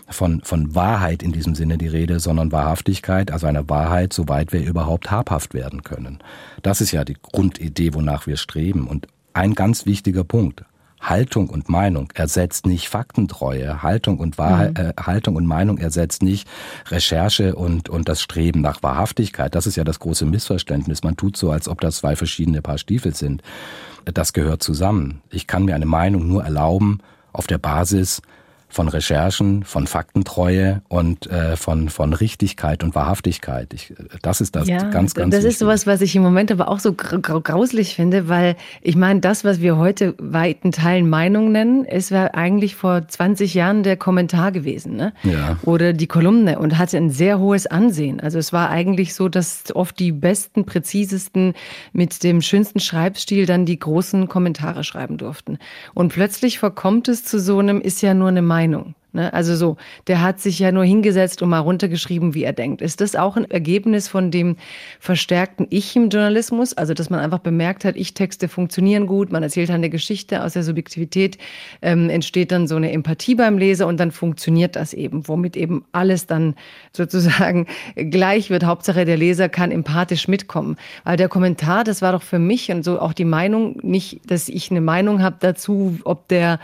[0.10, 4.62] von, von Wahrheit in diesem Sinne die Rede, sondern Wahrhaftigkeit, also eine Wahrheit, soweit wir
[4.62, 6.20] überhaupt habhaft werden können.
[6.62, 8.88] Das ist ja die Grundidee, wonach wir streben.
[8.88, 10.66] Und ein ganz wichtiger Punkt.
[11.02, 13.84] Haltung und Meinung ersetzt nicht Faktentreue.
[13.84, 14.86] Haltung und Wahrheit, mhm.
[14.86, 16.48] äh, Haltung und Meinung ersetzt nicht
[16.88, 19.56] Recherche und, und das Streben nach Wahrhaftigkeit.
[19.56, 21.04] Das ist ja das große Missverständnis.
[21.04, 23.44] Man tut so, als ob das zwei verschiedene Paar Stiefel sind
[24.14, 25.22] das gehört zusammen.
[25.30, 27.00] Ich kann mir eine Meinung nur erlauben
[27.32, 28.22] auf der Basis
[28.70, 33.74] von Recherchen, von Faktentreue und äh, von, von Richtigkeit und Wahrhaftigkeit.
[33.74, 35.54] Ich, das ist das ja, ganz, ganz Das wichtig.
[35.54, 39.44] ist sowas, was ich im Moment aber auch so grauslich finde, weil ich meine, das,
[39.44, 44.52] was wir heute weiten Teilen Meinung nennen, ist wäre eigentlich vor 20 Jahren der Kommentar
[44.52, 45.14] gewesen ne?
[45.24, 45.58] ja.
[45.64, 48.20] oder die Kolumne und hatte ein sehr hohes Ansehen.
[48.20, 51.54] Also es war eigentlich so, dass oft die besten, präzisesten
[51.92, 55.58] mit dem schönsten Schreibstil dann die großen Kommentare schreiben durften.
[55.96, 58.59] Und plötzlich verkommt es zu so einem, ist ja nur eine Meinung.
[58.60, 58.96] Meinung.
[59.12, 59.34] Ne?
[59.34, 62.82] Also so, der hat sich ja nur hingesetzt und mal runtergeschrieben, wie er denkt.
[62.82, 64.56] Ist das auch ein Ergebnis von dem
[65.00, 66.74] verstärkten Ich im Journalismus?
[66.74, 70.64] Also, dass man einfach bemerkt hat, Ich-Texte funktionieren gut, man erzählt eine Geschichte, aus der
[70.64, 71.40] Subjektivität
[71.82, 75.86] ähm, entsteht dann so eine Empathie beim Leser und dann funktioniert das eben, womit eben
[75.92, 76.54] alles dann
[76.94, 78.64] sozusagen gleich wird.
[78.64, 80.76] Hauptsache, der Leser kann empathisch mitkommen.
[81.04, 84.50] Weil der Kommentar, das war doch für mich und so auch die Meinung, nicht, dass
[84.50, 86.60] ich eine Meinung habe dazu, ob der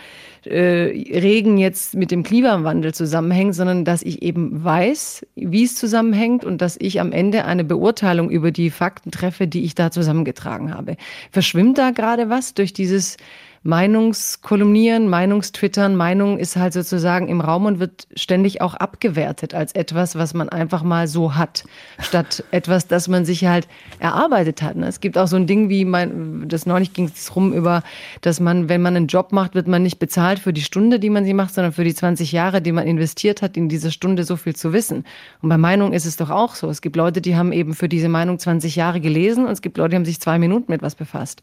[0.47, 6.45] äh, Regen jetzt mit dem Klimawandel zusammenhängt, sondern dass ich eben weiß, wie es zusammenhängt
[6.45, 10.73] und dass ich am Ende eine Beurteilung über die Fakten treffe, die ich da zusammengetragen
[10.73, 10.97] habe.
[11.31, 13.17] Verschwimmt da gerade was durch dieses
[13.65, 15.95] Meinungskolumnieren, Meinungstwittern.
[15.95, 20.49] Meinung ist halt sozusagen im Raum und wird ständig auch abgewertet als etwas, was man
[20.49, 21.63] einfach mal so hat,
[21.99, 24.75] statt etwas, das man sich halt erarbeitet hat.
[24.75, 24.85] Ne?
[24.85, 27.81] Es gibt auch so ein Ding wie, mein, das neulich ging es rum über,
[28.21, 31.09] dass man, wenn man einen Job macht, wird man nicht bezahlt für die Stunde, die
[31.09, 34.25] man sie macht, sondern für die 20 Jahre, die man investiert hat, in dieser Stunde
[34.25, 35.05] so viel zu wissen.
[35.41, 36.69] Und bei Meinung ist es doch auch so.
[36.69, 39.79] Es gibt Leute, die haben eben für diese Meinung 20 Jahre gelesen und es gibt
[39.79, 41.41] Leute, die haben sich zwei Minuten mit was befasst.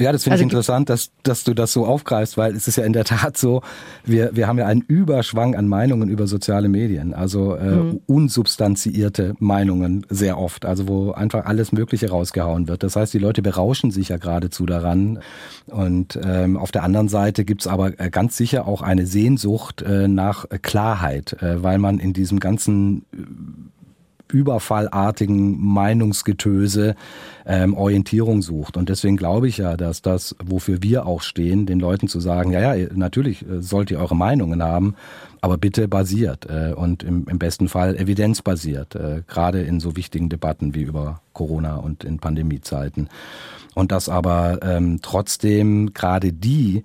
[0.00, 2.76] Ja, das finde also, ich interessant, dass, dass du das so aufgreifst, weil es ist
[2.76, 3.60] ja in der Tat so,
[4.04, 8.00] wir, wir haben ja einen Überschwang an Meinungen über soziale Medien, also äh, mhm.
[8.06, 12.82] unsubstanziierte Meinungen sehr oft, also wo einfach alles Mögliche rausgehauen wird.
[12.82, 15.20] Das heißt, die Leute berauschen sich ja geradezu daran.
[15.66, 20.08] Und ähm, auf der anderen Seite gibt's aber äh, ganz sicher auch eine Sehnsucht äh,
[20.08, 23.04] nach Klarheit, äh, weil man in diesem ganzen
[24.32, 26.94] überfallartigen Meinungsgetöse
[27.46, 28.76] ähm, Orientierung sucht.
[28.76, 32.52] Und deswegen glaube ich ja, dass das, wofür wir auch stehen, den Leuten zu sagen,
[32.52, 34.94] ja, ja, natürlich äh, sollt ihr eure Meinungen haben,
[35.40, 40.28] aber bitte basiert äh, und im, im besten Fall evidenzbasiert, äh, gerade in so wichtigen
[40.28, 43.08] Debatten wie über Corona und in Pandemiezeiten.
[43.74, 46.84] Und dass aber ähm, trotzdem gerade die,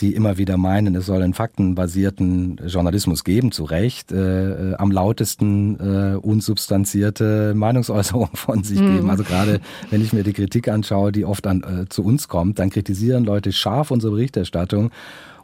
[0.00, 5.78] die immer wieder meinen, es soll einen faktenbasierten Journalismus geben, zu Recht, äh, am lautesten
[5.80, 8.96] äh, unsubstanzierte Meinungsäußerungen von sich mhm.
[8.96, 9.10] geben.
[9.10, 12.58] Also gerade wenn ich mir die Kritik anschaue, die oft an, äh, zu uns kommt,
[12.58, 14.90] dann kritisieren Leute scharf unsere Berichterstattung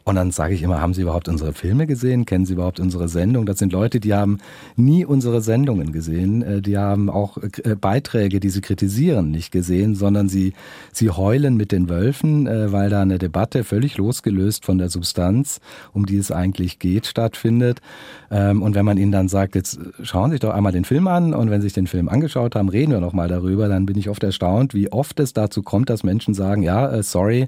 [0.07, 2.25] und dann sage ich immer, haben Sie überhaupt unsere Filme gesehen?
[2.25, 3.47] Kennen Sie überhaupt unsere Sendung?
[3.47, 4.37] Das sind Leute, die haben
[4.75, 6.43] nie unsere Sendungen gesehen.
[6.43, 10.53] Äh, die haben auch äh, Beiträge, die sie kritisieren, nicht gesehen, sondern sie,
[10.93, 15.59] sie heulen mit den Wölfen, äh, weil da eine Debatte völlig losgelöst von der Substanz,
[15.91, 17.81] um die es eigentlich geht, stattfindet.
[18.29, 21.07] Ähm, und wenn man ihnen dann sagt, jetzt schauen Sie sich doch einmal den Film
[21.07, 23.97] an und wenn Sie sich den Film angeschaut haben, reden wir nochmal darüber, dann bin
[23.97, 27.47] ich oft erstaunt, wie oft es dazu kommt, dass Menschen sagen, ja, sorry,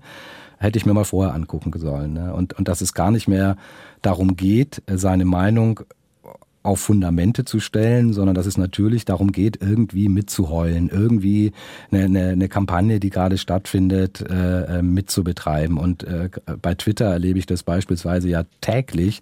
[0.58, 2.14] hätte ich mir mal vorher angucken sollen.
[2.14, 2.34] Ne?
[2.34, 3.58] Und, und dass es gar nicht mehr
[4.02, 5.82] darum geht, seine Meinung
[6.68, 11.54] auf Fundamente zu stellen, sondern dass es natürlich darum geht, irgendwie mitzuheulen, irgendwie
[11.92, 15.78] eine, eine, eine Kampagne, die gerade stattfindet, äh, äh mitzubetreiben.
[15.78, 16.30] Und äh,
[16.62, 19.22] bei Twitter erlebe ich das beispielsweise ja täglich,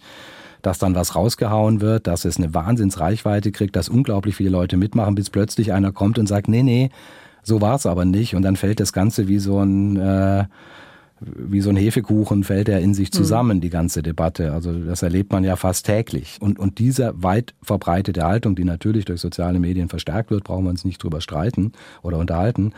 [0.63, 5.13] dass dann was rausgehauen wird, dass es eine Wahnsinnsreichweite kriegt, dass unglaublich viele Leute mitmachen,
[5.13, 6.89] bis plötzlich einer kommt und sagt, nee, nee,
[7.43, 8.33] so war es aber nicht.
[8.33, 10.45] Und dann fällt das Ganze wie so ein äh,
[11.21, 13.13] wie so ein Hefekuchen fällt er in sich hm.
[13.13, 13.62] zusammen, mhm.
[13.62, 14.51] die ganze Debatte.
[14.51, 16.38] Also das erlebt man ja fast täglich.
[16.39, 20.71] Und, und diese weit verbreitete Haltung, die natürlich durch soziale Medien verstärkt wird, brauchen wir
[20.71, 22.73] uns nicht drüber streiten oder unterhalten.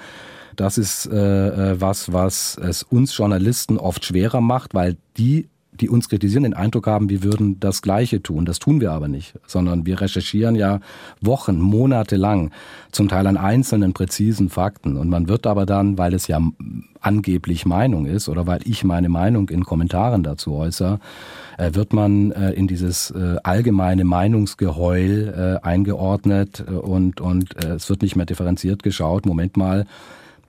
[0.55, 5.89] Das ist äh, äh was, was es uns Journalisten oft schwerer macht, weil die die
[5.89, 8.45] uns kritisieren, den Eindruck haben, wir würden das Gleiche tun.
[8.45, 10.79] Das tun wir aber nicht, sondern wir recherchieren ja
[11.21, 12.51] Wochen, Monate lang,
[12.91, 14.97] zum Teil an einzelnen präzisen Fakten.
[14.97, 16.39] Und man wird aber dann, weil es ja
[17.01, 20.99] angeblich Meinung ist oder weil ich meine Meinung in Kommentaren dazu äußere,
[21.57, 28.15] äh, wird man äh, in dieses äh, allgemeine Meinungsgeheul eingeordnet und, und es wird nicht
[28.15, 29.25] mehr differenziert geschaut.
[29.25, 29.85] Moment mal,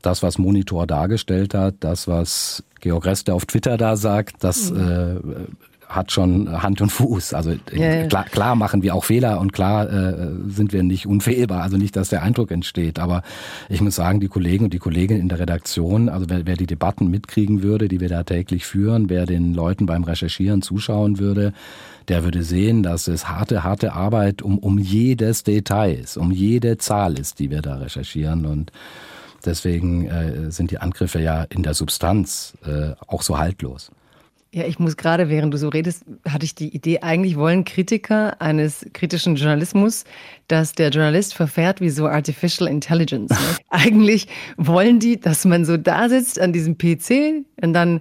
[0.03, 4.79] das, was Monitor dargestellt hat, das, was Georg Reste auf Twitter da sagt, das mhm.
[4.81, 5.45] äh,
[5.89, 7.33] hat schon Hand und Fuß.
[7.33, 8.07] Also ja, ja.
[8.07, 11.63] Klar, klar, machen wir auch Fehler und klar äh, sind wir nicht unfehlbar.
[11.63, 12.99] Also nicht, dass der Eindruck entsteht.
[12.99, 13.23] Aber
[13.71, 16.67] ich muss sagen, die Kollegen und die Kolleginnen in der Redaktion, also wer, wer die
[16.67, 21.55] Debatten mitkriegen würde, die wir da täglich führen, wer den Leuten beim Recherchieren zuschauen würde,
[22.09, 26.77] der würde sehen, dass es harte, harte Arbeit um, um jedes Detail ist, um jede
[26.77, 28.45] Zahl ist, die wir da recherchieren.
[28.45, 28.73] Und
[29.45, 33.91] Deswegen äh, sind die Angriffe ja in der Substanz äh, auch so haltlos.
[34.51, 38.41] Ja, ich muss gerade, während du so redest, hatte ich die Idee, eigentlich wollen Kritiker
[38.41, 40.05] eines kritischen Journalismus,
[40.49, 43.31] dass der Journalist verfährt wie so Artificial Intelligence.
[43.31, 43.37] Ne?
[43.69, 48.01] eigentlich wollen die, dass man so da sitzt an diesem PC und dann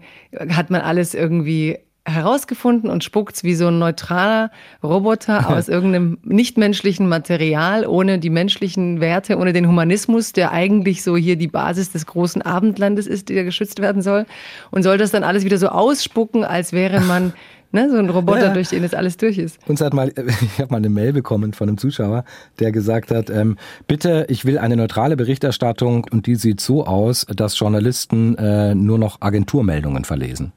[0.49, 7.07] hat man alles irgendwie herausgefunden und spuckt wie so ein neutraler Roboter aus irgendeinem nichtmenschlichen
[7.07, 12.05] Material, ohne die menschlichen Werte, ohne den Humanismus, der eigentlich so hier die Basis des
[12.05, 14.25] großen Abendlandes ist, der geschützt werden soll.
[14.71, 17.33] Und soll das dann alles wieder so ausspucken, als wäre man
[17.73, 18.53] Ne, so ein Roboter, ja.
[18.53, 19.59] durch den das alles durch ist.
[19.67, 22.23] Uns hat mal, ich habe mal eine Mail bekommen von einem Zuschauer,
[22.59, 27.25] der gesagt hat, ähm, bitte, ich will eine neutrale Berichterstattung und die sieht so aus,
[27.25, 30.53] dass Journalisten äh, nur noch Agenturmeldungen verlesen.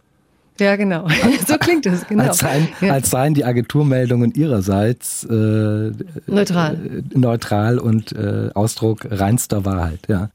[0.61, 1.09] Ja, genau.
[1.47, 2.25] so klingt es, genau.
[2.25, 2.93] Als seien, ja.
[2.93, 5.93] als seien die Agenturmeldungen ihrerseits äh,
[6.27, 6.75] neutral.
[6.75, 10.31] Äh, neutral und äh, Ausdruck reinster Wahrheit, ja.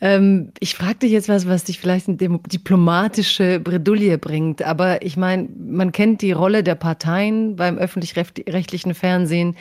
[0.00, 4.62] Ähm, ich frage dich jetzt was, was dich vielleicht in diplomatische Bredouille bringt.
[4.62, 9.56] Aber ich meine, man kennt die Rolle der Parteien beim öffentlich-rechtlichen Fernsehen,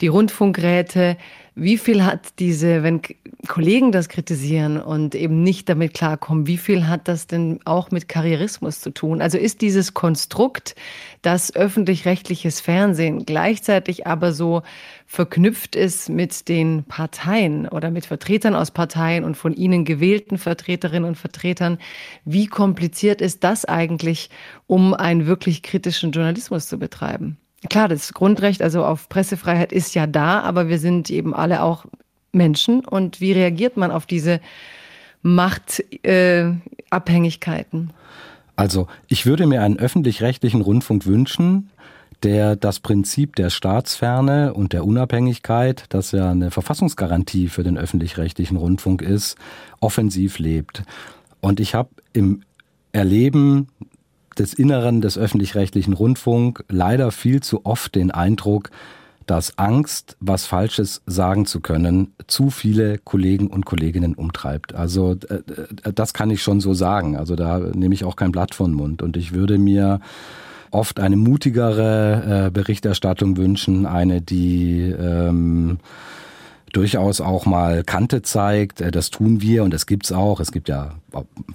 [0.00, 1.18] die Rundfunkräte.
[1.54, 3.02] Wie viel hat diese, wenn
[3.46, 8.08] Kollegen das kritisieren und eben nicht damit klarkommen, wie viel hat das denn auch mit
[8.08, 9.20] Karrierismus zu tun?
[9.20, 10.74] Also ist dieses Konstrukt,
[11.20, 14.62] dass öffentlich-rechtliches Fernsehen gleichzeitig aber so
[15.06, 21.06] verknüpft ist mit den Parteien oder mit Vertretern aus Parteien und von ihnen gewählten Vertreterinnen
[21.06, 21.76] und Vertretern,
[22.24, 24.30] wie kompliziert ist das eigentlich,
[24.66, 27.36] um einen wirklich kritischen Journalismus zu betreiben?
[27.70, 31.86] Klar, das Grundrecht, also auf Pressefreiheit ist ja da, aber wir sind eben alle auch
[32.32, 32.84] Menschen.
[32.84, 34.40] Und wie reagiert man auf diese
[35.22, 37.90] Machtabhängigkeiten?
[37.90, 37.92] Äh,
[38.56, 41.70] also ich würde mir einen öffentlich-rechtlichen Rundfunk wünschen,
[42.22, 48.56] der das Prinzip der Staatsferne und der Unabhängigkeit, das ja eine Verfassungsgarantie für den öffentlich-rechtlichen
[48.56, 49.36] Rundfunk ist,
[49.80, 50.82] offensiv lebt.
[51.40, 52.42] Und ich habe im
[52.92, 53.68] Erleben
[54.38, 58.70] des Inneren des öffentlich-rechtlichen Rundfunk leider viel zu oft den Eindruck,
[59.26, 64.74] dass Angst, was Falsches sagen zu können, zu viele Kollegen und Kolleginnen umtreibt.
[64.74, 65.34] Also äh,
[65.84, 67.16] äh, das kann ich schon so sagen.
[67.16, 69.02] Also da nehme ich auch kein Blatt von Mund.
[69.02, 70.00] Und ich würde mir
[70.70, 75.78] oft eine mutigere äh, Berichterstattung wünschen, eine, die ähm,
[76.72, 78.80] durchaus auch mal Kante zeigt.
[78.80, 80.40] Äh, das tun wir und das gibt's auch.
[80.40, 80.94] Es gibt ja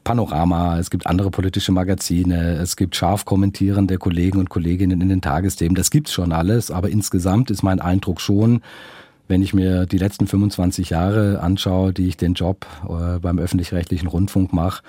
[0.04, 5.22] Panorama, es gibt andere politische Magazine, es gibt scharf kommentierende Kollegen und Kolleginnen in den
[5.22, 5.76] Tagesthemen.
[5.76, 8.62] Das gibt's schon alles, aber insgesamt ist mein Eindruck schon,
[9.28, 14.08] wenn ich mir die letzten 25 Jahre anschaue, die ich den Job äh, beim öffentlich-rechtlichen
[14.08, 14.84] Rundfunk mache,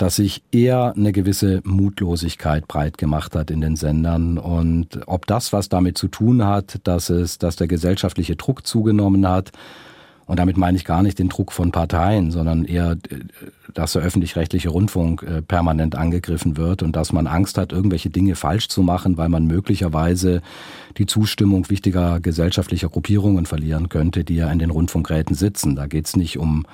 [0.00, 4.38] dass sich eher eine gewisse Mutlosigkeit breit gemacht hat in den Sendern.
[4.38, 9.28] Und ob das was damit zu tun hat, dass es, dass der gesellschaftliche Druck zugenommen
[9.28, 9.52] hat,
[10.24, 12.96] und damit meine ich gar nicht den Druck von Parteien, sondern eher,
[13.74, 18.36] dass der öffentlich-rechtliche Rundfunk äh, permanent angegriffen wird und dass man Angst hat, irgendwelche Dinge
[18.36, 20.40] falsch zu machen, weil man möglicherweise
[20.98, 25.74] die Zustimmung wichtiger gesellschaftlicher Gruppierungen verlieren könnte, die ja in den Rundfunkräten sitzen.
[25.74, 26.64] Da geht es nicht um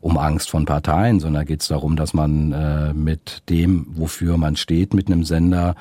[0.00, 4.56] um Angst von Parteien, sondern geht es darum, dass man äh, mit dem, wofür man
[4.56, 5.74] steht, mit einem Sender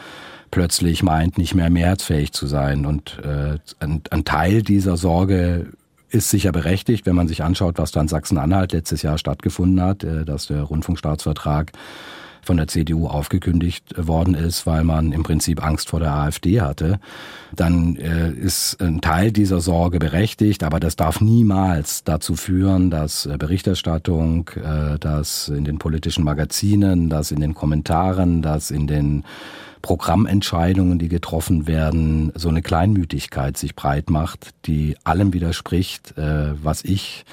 [0.51, 2.85] plötzlich meint, nicht mehr mehrheitsfähig zu sein.
[2.85, 5.67] Und äh, ein, ein Teil dieser Sorge
[6.09, 10.03] ist sicher berechtigt, wenn man sich anschaut, was da in Sachsen-Anhalt letztes Jahr stattgefunden hat,
[10.03, 11.71] äh, dass der Rundfunkstaatsvertrag
[12.49, 16.99] von der CDU aufgekündigt worden ist, weil man im Prinzip Angst vor der AfD hatte,
[17.55, 23.27] dann äh, ist ein Teil dieser Sorge berechtigt, aber das darf niemals dazu führen, dass
[23.27, 29.25] äh, Berichterstattung, äh, dass in den politischen Magazinen, dass in den Kommentaren, dass in den
[29.83, 37.23] Programmentscheidungen, die getroffen werden, so eine Kleinmütigkeit sich breit macht, die allem widerspricht, was ich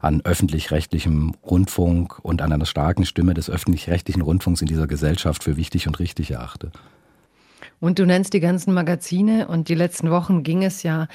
[0.00, 5.56] an öffentlich-rechtlichem Rundfunk und an einer starken Stimme des öffentlich-rechtlichen Rundfunks in dieser Gesellschaft für
[5.56, 6.72] wichtig und richtig erachte.
[7.80, 11.08] Und du nennst die ganzen Magazine und die letzten Wochen ging es ja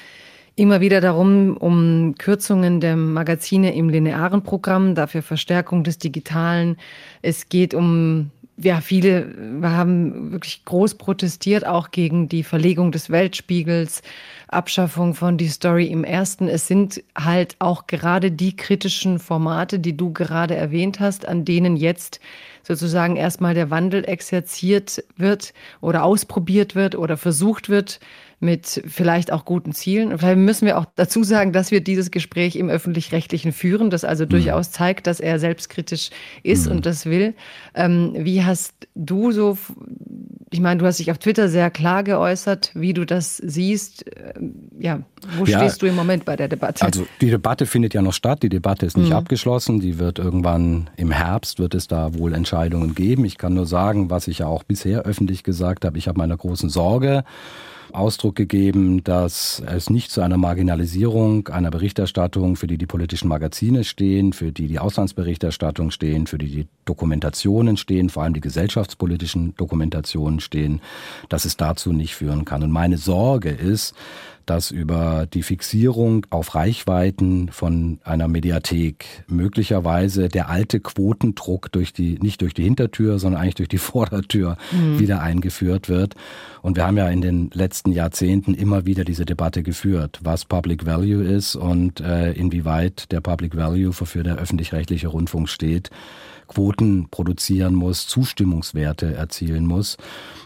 [0.56, 6.78] immer wieder darum, um Kürzungen der Magazine im linearen Programm, dafür Verstärkung des Digitalen.
[7.20, 14.00] Es geht um ja, viele haben wirklich groß protestiert, auch gegen die Verlegung des Weltspiegels,
[14.48, 16.48] Abschaffung von Die Story im ersten.
[16.48, 21.76] Es sind halt auch gerade die kritischen Formate, die du gerade erwähnt hast, an denen
[21.76, 22.20] jetzt
[22.62, 28.00] sozusagen erstmal der Wandel exerziert wird oder ausprobiert wird oder versucht wird,
[28.38, 30.12] mit vielleicht auch guten Zielen.
[30.12, 34.04] Und vielleicht müssen wir auch dazu sagen, dass wir dieses Gespräch im öffentlich-rechtlichen führen, das
[34.04, 34.30] also mhm.
[34.30, 36.10] durchaus zeigt, dass er selbstkritisch
[36.42, 36.72] ist mhm.
[36.72, 37.34] und das will.
[37.74, 39.56] Ähm, wie hast du so,
[40.50, 44.04] ich meine, du hast dich auf Twitter sehr klar geäußert, wie du das siehst.
[44.36, 45.00] Ähm, ja,
[45.38, 46.84] wo ja, stehst du im Moment bei der Debatte?
[46.84, 49.16] Also die Debatte findet ja noch statt, die Debatte ist nicht mhm.
[49.16, 53.24] abgeschlossen, die wird irgendwann im Herbst, wird es da wohl Entscheidungen geben.
[53.24, 56.36] Ich kann nur sagen, was ich ja auch bisher öffentlich gesagt habe, ich habe meine
[56.36, 57.24] großen Sorge,
[57.92, 63.84] Ausdruck gegeben, dass es nicht zu einer Marginalisierung einer Berichterstattung, für die die politischen Magazine
[63.84, 69.54] stehen, für die die Auslandsberichterstattung stehen, für die die Dokumentationen stehen, vor allem die gesellschaftspolitischen
[69.56, 70.80] Dokumentationen stehen,
[71.28, 72.62] dass es dazu nicht führen kann.
[72.62, 73.94] Und meine Sorge ist,
[74.46, 82.18] dass über die Fixierung auf Reichweiten von einer Mediathek möglicherweise der alte Quotendruck durch die,
[82.20, 84.98] nicht durch die Hintertür, sondern eigentlich durch die Vordertür mhm.
[84.98, 86.14] wieder eingeführt wird.
[86.62, 90.86] Und wir haben ja in den letzten Jahrzehnten immer wieder diese Debatte geführt, was Public
[90.86, 95.90] Value ist und äh, inwieweit der Public Value, wofür der öffentlich-rechtliche Rundfunk steht,
[96.48, 99.96] Quoten produzieren muss, Zustimmungswerte erzielen muss.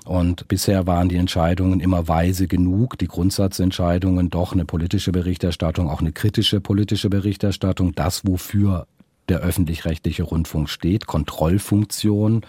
[0.04, 6.00] Und bisher waren die Entscheidungen immer weise genug, die Grundsatzentscheidungen, doch eine politische Berichterstattung, auch
[6.00, 8.86] eine kritische politische Berichterstattung, das, wofür
[9.28, 12.42] der öffentlich-rechtliche Rundfunk steht, Kontrollfunktion,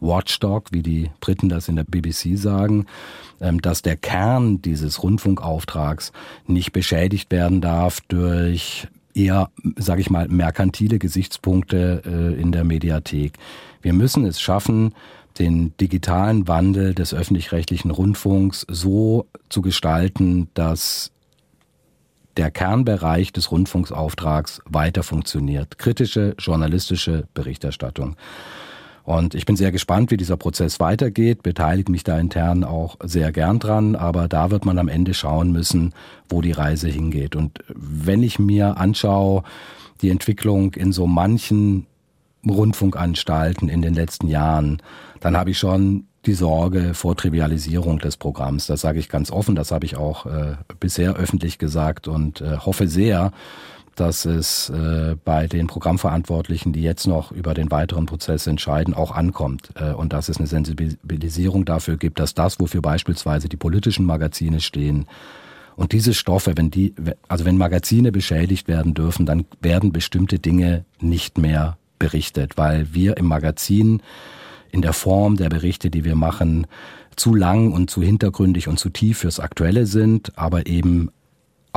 [0.00, 2.86] Watchdog, wie die Briten das in der BBC sagen,
[3.40, 6.12] ähm, dass der Kern dieses Rundfunkauftrags
[6.46, 8.86] nicht beschädigt werden darf durch
[9.18, 13.34] eher, sage ich mal, merkantile Gesichtspunkte äh, in der Mediathek.
[13.82, 14.94] Wir müssen es schaffen,
[15.38, 21.12] den digitalen Wandel des öffentlich-rechtlichen Rundfunks so zu gestalten, dass
[22.36, 25.78] der Kernbereich des Rundfunksauftrags weiter funktioniert.
[25.78, 28.16] Kritische journalistische Berichterstattung.
[29.08, 33.32] Und ich bin sehr gespannt, wie dieser Prozess weitergeht, beteilige mich da intern auch sehr
[33.32, 35.94] gern dran, aber da wird man am Ende schauen müssen,
[36.28, 37.34] wo die Reise hingeht.
[37.34, 39.44] Und wenn ich mir anschaue,
[40.02, 41.86] die Entwicklung in so manchen
[42.46, 44.82] Rundfunkanstalten in den letzten Jahren,
[45.20, 48.66] dann habe ich schon die Sorge vor Trivialisierung des Programms.
[48.66, 52.58] Das sage ich ganz offen, das habe ich auch äh, bisher öffentlich gesagt und äh,
[52.58, 53.32] hoffe sehr,
[54.00, 59.12] dass es äh, bei den Programmverantwortlichen, die jetzt noch über den weiteren Prozess entscheiden, auch
[59.12, 64.06] ankommt äh, und dass es eine Sensibilisierung dafür gibt, dass das, wofür beispielsweise die politischen
[64.06, 65.06] Magazine stehen,
[65.78, 66.92] und diese Stoffe, wenn die,
[67.28, 73.16] also wenn Magazine beschädigt werden dürfen, dann werden bestimmte Dinge nicht mehr berichtet, weil wir
[73.16, 74.02] im Magazin
[74.72, 76.66] in der Form der Berichte, die wir machen,
[77.14, 81.10] zu lang und zu hintergründig und zu tief fürs Aktuelle sind, aber eben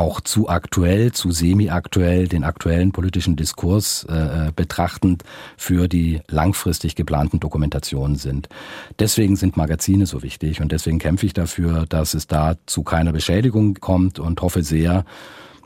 [0.02, 5.24] auch zu aktuell, zu semi-aktuell, den aktuellen politischen Diskurs äh, betrachtend
[5.58, 8.50] für die langfristig geplanten Dokumentationen sind.
[8.98, 13.14] Deswegen sind Magazine so wichtig und deswegen kämpfe ich dafür, dass es da zu keiner
[13.14, 15.06] Beschädigung kommt und hoffe sehr,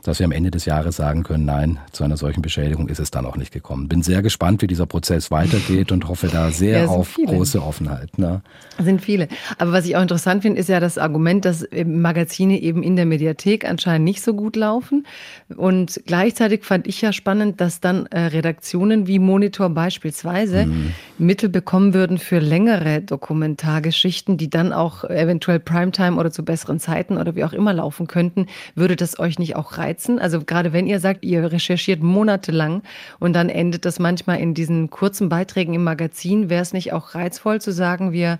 [0.06, 3.10] dass wir am Ende des Jahres sagen können, nein, zu einer solchen Beschädigung ist es
[3.10, 3.88] dann auch nicht gekommen.
[3.88, 7.34] Bin sehr gespannt, wie dieser Prozess weitergeht und hoffe da sehr ja, auf viele.
[7.34, 8.16] große Offenheit.
[8.16, 8.42] Ne?
[8.78, 9.26] Sind viele.
[9.58, 13.04] Aber was ich auch interessant finde, ist ja das Argument, dass Magazine eben in der
[13.04, 15.06] Mediathek anscheinend nicht so gut laufen.
[15.56, 20.92] Und gleichzeitig fand ich ja spannend, dass dann äh, Redaktionen wie Monitor beispielsweise mhm.
[21.18, 27.18] Mittel bekommen würden für längere Dokumentargeschichten, die dann auch eventuell Primetime oder zu besseren Zeiten
[27.18, 28.46] oder wie auch immer laufen könnten.
[28.76, 29.95] Würde das euch nicht auch reizen?
[29.96, 30.18] Reizen?
[30.18, 32.82] Also gerade wenn ihr sagt, ihr recherchiert monatelang
[33.18, 37.14] und dann endet das manchmal in diesen kurzen Beiträgen im Magazin, wäre es nicht auch
[37.14, 38.38] reizvoll zu sagen, wir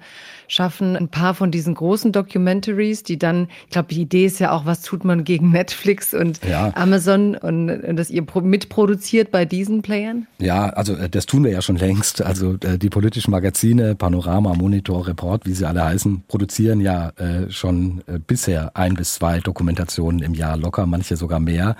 [0.49, 4.53] schaffen ein paar von diesen großen Documentaries, die dann, ich glaube, die Idee ist ja
[4.53, 6.72] auch, was tut man gegen Netflix und ja.
[6.74, 10.26] Amazon und, und dass ihr mitproduziert bei diesen Playern?
[10.38, 12.22] Ja, also äh, das tun wir ja schon längst.
[12.22, 17.51] Also äh, die politischen Magazine, Panorama, Monitor, Report, wie sie alle heißen, produzieren ja äh,
[17.51, 21.76] schon bisher ein bis zwei Dokumentationen im Jahr locker, manche sogar mehr.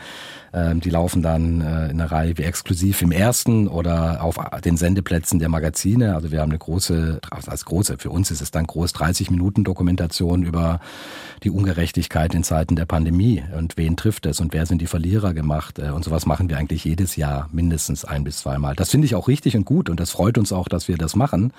[0.57, 4.77] Ähm, die laufen dann äh, in einer Reihe wie exklusiv im ersten oder auf den
[4.77, 6.15] Sendeplätzen der Magazine.
[6.15, 9.65] Also wir haben eine große, als große, für uns ist es dann groß 30 Minuten
[9.65, 10.81] Dokumentation über
[11.43, 15.35] die Ungerechtigkeit in Zeiten der Pandemie und wen trifft es und wer sind die Verlierer
[15.35, 15.79] gemacht.
[15.79, 18.75] Äh, und sowas machen wir eigentlich jedes Jahr mindestens ein bis zweimal.
[18.75, 21.15] Das finde ich auch richtig und gut und das freut uns auch, dass wir das
[21.17, 21.53] machen.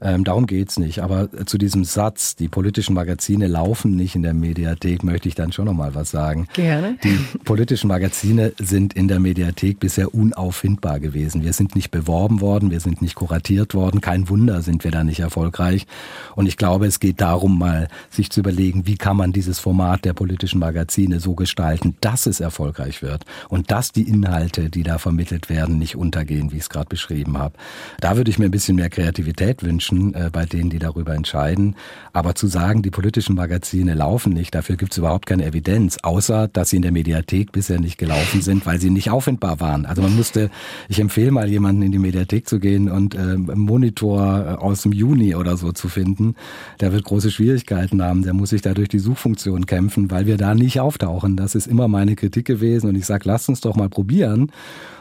[0.00, 1.00] Ähm, darum geht's nicht.
[1.00, 5.34] Aber äh, zu diesem Satz, die politischen Magazine laufen nicht in der Mediathek, möchte ich
[5.34, 6.48] dann schon noch mal was sagen.
[6.52, 6.98] Gerne.
[7.02, 11.42] Die politischen Magazine sind in der Mediathek bisher unauffindbar gewesen.
[11.42, 14.00] Wir sind nicht beworben worden, wir sind nicht kuratiert worden.
[14.00, 15.86] Kein Wunder sind wir da nicht erfolgreich.
[16.34, 20.04] Und ich glaube, es geht darum, mal sich zu überlegen, wie kann man dieses Format
[20.04, 24.98] der politischen Magazine so gestalten, dass es erfolgreich wird und dass die Inhalte, die da
[24.98, 27.54] vermittelt werden, nicht untergehen, wie ich es gerade beschrieben habe.
[28.00, 31.14] Da würde ich mir ein bisschen mehr Kreativität wünschen Menschen, äh, bei denen die darüber
[31.14, 31.76] entscheiden.
[32.12, 36.48] Aber zu sagen, die politischen Magazine laufen nicht, dafür gibt es überhaupt keine Evidenz, außer
[36.48, 39.86] dass sie in der Mediathek bisher nicht gelaufen sind, weil sie nicht auffindbar waren.
[39.86, 40.50] Also man musste,
[40.88, 45.34] ich empfehle mal jemanden in die Mediathek zu gehen und äh, Monitor aus dem Juni
[45.34, 46.34] oder so zu finden.
[46.80, 48.22] Der wird große Schwierigkeiten haben.
[48.22, 51.36] Der muss sich da durch die Suchfunktion kämpfen, weil wir da nicht auftauchen.
[51.36, 54.50] Das ist immer meine Kritik gewesen und ich sage, lasst uns doch mal probieren.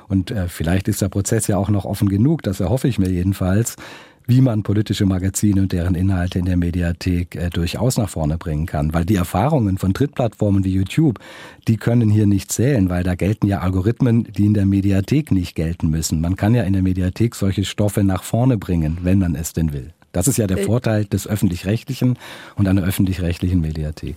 [0.07, 3.09] Und äh, vielleicht ist der Prozess ja auch noch offen genug, das erhoffe ich mir
[3.09, 3.77] jedenfalls
[4.25, 8.65] wie man politische Magazine und deren Inhalte in der Mediathek äh, durchaus nach vorne bringen
[8.65, 8.93] kann.
[8.93, 11.19] Weil die Erfahrungen von Drittplattformen wie YouTube,
[11.67, 15.55] die können hier nicht zählen, weil da gelten ja Algorithmen, die in der Mediathek nicht
[15.55, 16.21] gelten müssen.
[16.21, 19.73] Man kann ja in der Mediathek solche Stoffe nach vorne bringen, wenn man es denn
[19.73, 19.91] will.
[20.11, 22.17] Das ist ja der äh, Vorteil des öffentlich-rechtlichen
[22.55, 24.15] und einer öffentlich-rechtlichen Mediathek.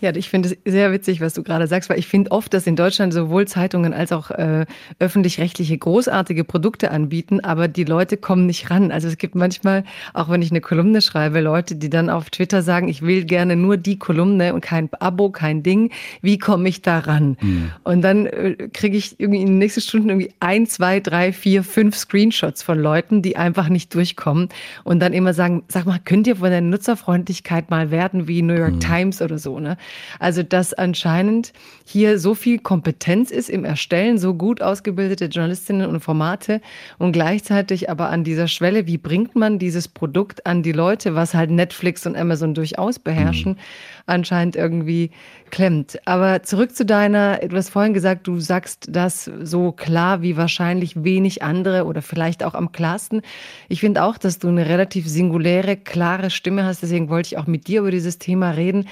[0.00, 2.66] Ja, ich finde es sehr witzig, was du gerade sagst, weil ich finde oft, dass
[2.66, 4.66] in Deutschland sowohl Zeitungen als auch äh,
[4.98, 8.92] öffentlich-rechtliche großartige Produkte anbieten, aber die Leute kommen nicht ran.
[8.92, 12.62] Also es gibt manchmal, auch wenn ich eine Kolumne schreibe, Leute, die dann auf Twitter
[12.62, 15.90] sagen, ich will gerne nur die Kolumne und kein Abo, kein Ding.
[16.22, 17.36] Wie komme ich da ran?
[17.40, 17.72] Mhm.
[17.84, 21.64] Und dann äh, kriege ich irgendwie in den nächsten Stunden irgendwie ein, zwei, drei, vier,
[21.64, 24.48] fünf Screenshots von Leuten, die einfach nicht durchkommen
[24.84, 28.54] und dann immer sagen, sag mal, könnt ihr von der Nutzerfreundlichkeit mal werden wie New
[28.54, 28.80] York mhm.
[28.80, 29.76] Times oder so, ne?
[30.18, 31.52] Also, dass anscheinend
[31.84, 36.60] hier so viel Kompetenz ist im Erstellen, so gut ausgebildete Journalistinnen und Formate
[36.98, 41.34] und gleichzeitig aber an dieser Schwelle, wie bringt man dieses Produkt an die Leute, was
[41.34, 43.58] halt Netflix und Amazon durchaus beherrschen, mhm.
[44.06, 45.10] anscheinend irgendwie
[45.50, 45.98] klemmt.
[46.04, 51.04] Aber zurück zu deiner, du hast vorhin gesagt, du sagst das so klar wie wahrscheinlich
[51.04, 53.22] wenig andere oder vielleicht auch am klarsten.
[53.68, 56.82] Ich finde auch, dass du eine relativ singuläre, klare Stimme hast.
[56.82, 58.88] Deswegen wollte ich auch mit dir über dieses Thema reden.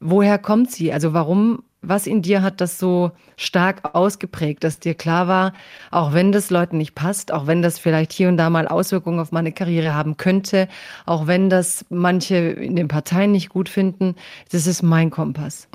[0.00, 0.92] Woher kommt sie?
[0.92, 5.52] Also warum, was in dir hat das so stark ausgeprägt, dass dir klar war,
[5.90, 9.20] auch wenn das Leuten nicht passt, auch wenn das vielleicht hier und da mal Auswirkungen
[9.20, 10.68] auf meine Karriere haben könnte,
[11.06, 14.14] auch wenn das manche in den Parteien nicht gut finden,
[14.50, 15.68] das ist mein Kompass.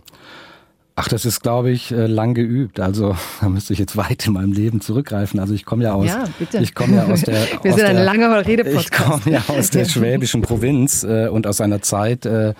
[0.96, 2.80] Ach, das ist, glaube ich, äh, lang geübt.
[2.80, 5.40] Also da müsste ich jetzt weit in meinem Leben zurückgreifen.
[5.40, 6.60] Also ich komme ja aus, ja, bitte.
[6.60, 8.86] ich komme ja aus der, wir aus sind ein langer Redepodcast.
[8.86, 12.54] Ich komme ja aus der schwäbischen Provinz äh, und aus einer Zeit, äh,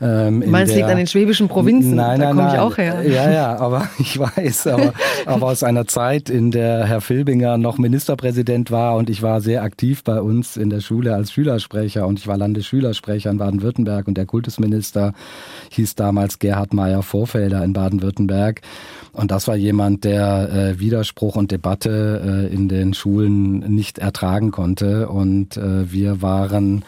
[0.00, 1.94] ähm, Meinst, liegt an den schwäbischen Provinzen?
[1.94, 3.02] Nein, da komme ich auch her.
[3.06, 4.94] Ja, ja, aber ich weiß, aber,
[5.26, 9.62] aber aus einer Zeit, in der Herr Filbinger noch Ministerpräsident war und ich war sehr
[9.62, 14.16] aktiv bei uns in der Schule als Schülersprecher und ich war Landesschülersprecher in Baden-Württemberg und
[14.16, 15.12] der Kultusminister
[15.70, 18.62] hieß damals Gerhard Meyer Vorfelder in Baden-Württemberg.
[19.12, 24.50] Und das war jemand, der äh, Widerspruch und Debatte äh, in den Schulen nicht ertragen
[24.50, 25.08] konnte.
[25.08, 26.84] Und äh, wir waren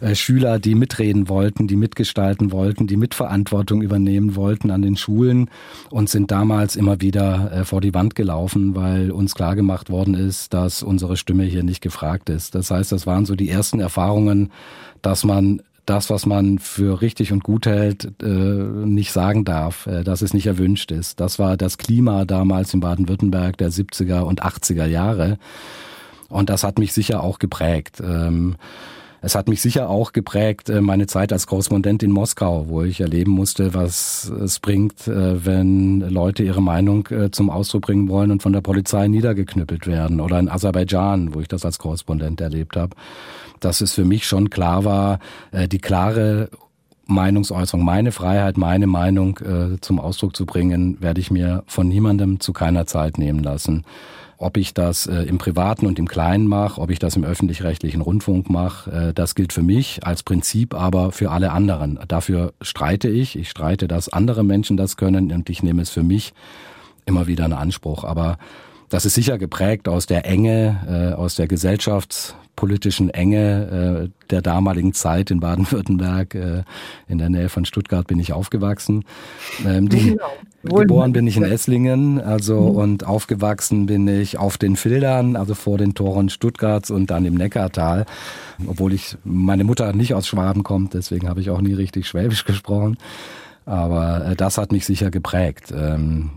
[0.00, 5.50] äh, Schüler, die mitreden wollten, die mitgestalten wollten, die Mitverantwortung übernehmen wollten an den Schulen
[5.90, 10.52] und sind damals immer wieder äh, vor die Wand gelaufen, weil uns klargemacht worden ist,
[10.54, 12.54] dass unsere Stimme hier nicht gefragt ist.
[12.54, 14.50] Das heißt, das waren so die ersten Erfahrungen,
[15.02, 20.22] dass man das, was man für richtig und gut hält, äh, nicht sagen darf, dass
[20.22, 21.20] es nicht erwünscht ist.
[21.20, 25.38] Das war das Klima damals in Baden-Württemberg der 70er und 80er Jahre.
[26.30, 28.02] Und das hat mich sicher auch geprägt.
[29.24, 33.00] Es hat mich sicher auch geprägt, äh, meine Zeit als Korrespondent in Moskau, wo ich
[33.00, 38.30] erleben musste, was es bringt, äh, wenn Leute ihre Meinung äh, zum Ausdruck bringen wollen
[38.30, 40.20] und von der Polizei niedergeknüppelt werden.
[40.20, 42.94] Oder in Aserbaidschan, wo ich das als Korrespondent erlebt habe.
[43.60, 45.20] Dass es für mich schon klar war,
[45.72, 46.50] die klare
[47.06, 49.38] Meinungsäußerung, meine Freiheit, meine Meinung
[49.80, 53.84] zum Ausdruck zu bringen, werde ich mir von niemandem zu keiner Zeit nehmen lassen.
[54.44, 58.02] Ob ich das äh, im Privaten und im Kleinen mache, ob ich das im öffentlich-rechtlichen
[58.02, 61.98] Rundfunk mache, äh, das gilt für mich als Prinzip, aber für alle anderen.
[62.08, 63.38] Dafür streite ich.
[63.38, 66.34] Ich streite, dass andere Menschen das können und ich nehme es für mich
[67.06, 68.04] immer wieder in Anspruch.
[68.04, 68.36] Aber
[68.88, 74.92] das ist sicher geprägt aus der Enge, äh, aus der gesellschaftspolitischen Enge äh, der damaligen
[74.92, 76.34] Zeit in Baden-Württemberg.
[76.34, 76.62] Äh,
[77.08, 79.04] in der Nähe von Stuttgart bin ich aufgewachsen.
[79.66, 80.80] Ähm, die, genau.
[80.80, 82.76] Geboren bin ich in Esslingen, also mhm.
[82.76, 87.34] und aufgewachsen bin ich auf den Fildern, also vor den Toren Stuttgarts und dann im
[87.34, 88.06] Neckartal.
[88.66, 92.44] Obwohl ich meine Mutter nicht aus Schwaben kommt, deswegen habe ich auch nie richtig Schwäbisch
[92.44, 92.96] gesprochen.
[93.66, 95.72] Aber äh, das hat mich sicher geprägt.
[95.76, 96.30] Ähm,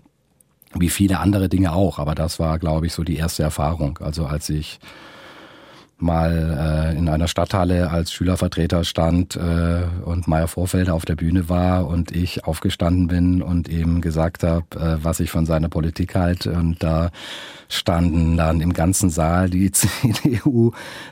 [0.73, 1.99] wie viele andere Dinge auch.
[1.99, 3.99] Aber das war, glaube ich, so die erste Erfahrung.
[4.01, 4.79] Also als ich
[6.01, 11.49] mal äh, in einer Stadthalle als Schülervertreter stand äh, und Meier Vorfelder auf der Bühne
[11.49, 16.15] war und ich aufgestanden bin und ihm gesagt habe, äh, was ich von seiner Politik
[16.15, 16.51] halte.
[16.53, 17.09] Und da
[17.69, 19.71] standen dann im ganzen Saal die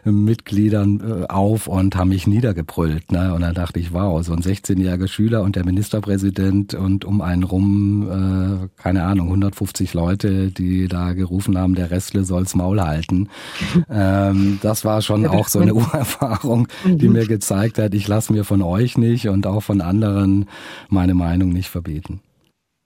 [0.06, 3.12] CDU-Mitgliedern äh, auf und haben mich niedergebrüllt.
[3.12, 3.34] Ne?
[3.34, 7.44] Und dann dachte ich, wow, so ein 16-jähriger Schüler und der Ministerpräsident und um einen
[7.44, 13.30] rum, äh, keine Ahnung, 150 Leute, die da gerufen haben, der Restle soll's Maul halten.
[13.90, 18.44] ähm, das war schon auch so eine Urerfahrung, die mir gezeigt hat, ich lasse mir
[18.44, 20.50] von euch nicht und auch von anderen
[20.90, 22.20] meine Meinung nicht verbieten.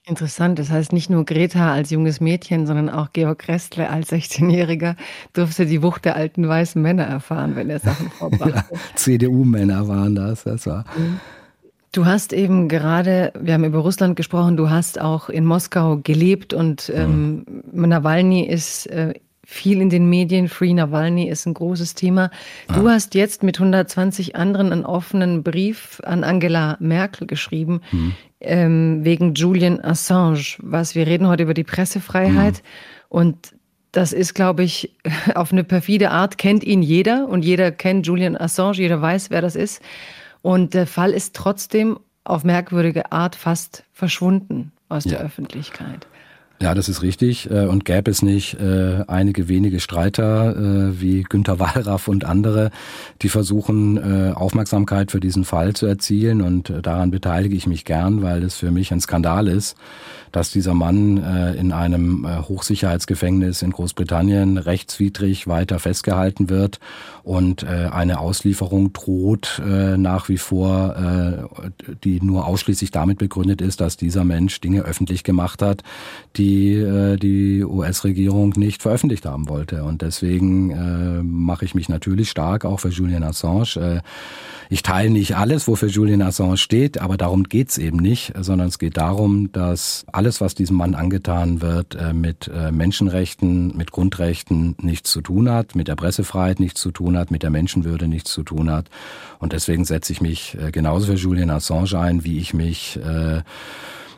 [0.09, 0.57] Interessant.
[0.57, 4.95] Das heißt, nicht nur Greta als junges Mädchen, sondern auch Georg Restle als 16-Jähriger
[5.33, 8.73] durfte die Wucht der alten weißen Männer erfahren, wenn er Sachen vorbrachte.
[8.73, 10.43] Ja, CDU-Männer waren das.
[10.43, 10.85] Das war.
[10.97, 11.19] Mhm.
[11.91, 16.53] Du hast eben gerade, wir haben über Russland gesprochen, du hast auch in Moskau gelebt
[16.53, 17.89] und ähm, mhm.
[17.89, 19.13] Nawalny ist äh,
[19.49, 20.47] viel in den Medien.
[20.47, 22.29] Free Nawalny ist ein großes Thema.
[22.67, 22.91] Du ah.
[22.91, 28.13] hast jetzt mit 120 anderen einen offenen Brief an Angela Merkel geschrieben, mhm.
[28.41, 30.57] ähm, wegen Julian Assange.
[30.59, 32.61] Was wir reden heute über die Pressefreiheit.
[32.61, 32.61] Mhm.
[33.09, 33.53] Und
[33.91, 34.95] das ist, glaube ich,
[35.33, 39.41] auf eine perfide Art kennt ihn jeder und jeder kennt Julian Assange, jeder weiß, wer
[39.41, 39.81] das ist.
[40.43, 45.11] Und der Fall ist trotzdem auf merkwürdige Art fast verschwunden aus ja.
[45.11, 46.05] der Öffentlichkeit.
[46.61, 47.49] Ja, das ist richtig.
[47.49, 52.71] Äh, und gäbe es nicht äh, einige wenige Streiter äh, wie Günter Wallraff und andere,
[53.21, 53.79] die versuchen,
[54.33, 56.41] Aufmerksamkeit für diesen Fall zu erzielen.
[56.41, 59.77] Und daran beteilige ich mich gern, weil es für mich ein Skandal ist,
[60.31, 61.17] dass dieser Mann
[61.57, 66.79] in einem Hochsicherheitsgefängnis in Großbritannien rechtswidrig weiter festgehalten wird
[67.23, 70.95] und eine Auslieferung droht nach wie vor,
[72.03, 75.83] die nur ausschließlich damit begründet ist, dass dieser Mensch Dinge öffentlich gemacht hat,
[76.35, 79.83] die äh, die US-Regierung nicht veröffentlicht haben wollte.
[79.83, 83.75] Und deswegen äh, mache ich mich natürlich stark auch für Julian Assange.
[83.75, 84.01] Äh,
[84.71, 88.77] ich teile nicht alles, wofür Julian Assange steht, aber darum geht's eben nicht, sondern es
[88.77, 94.75] geht darum, dass alles, was diesem Mann angetan wird, äh, mit äh, Menschenrechten, mit Grundrechten
[94.79, 98.31] nichts zu tun hat, mit der Pressefreiheit nichts zu tun hat, mit der Menschenwürde nichts
[98.31, 98.89] zu tun hat.
[99.39, 103.41] Und deswegen setze ich mich äh, genauso für Julian Assange ein, wie ich mich äh,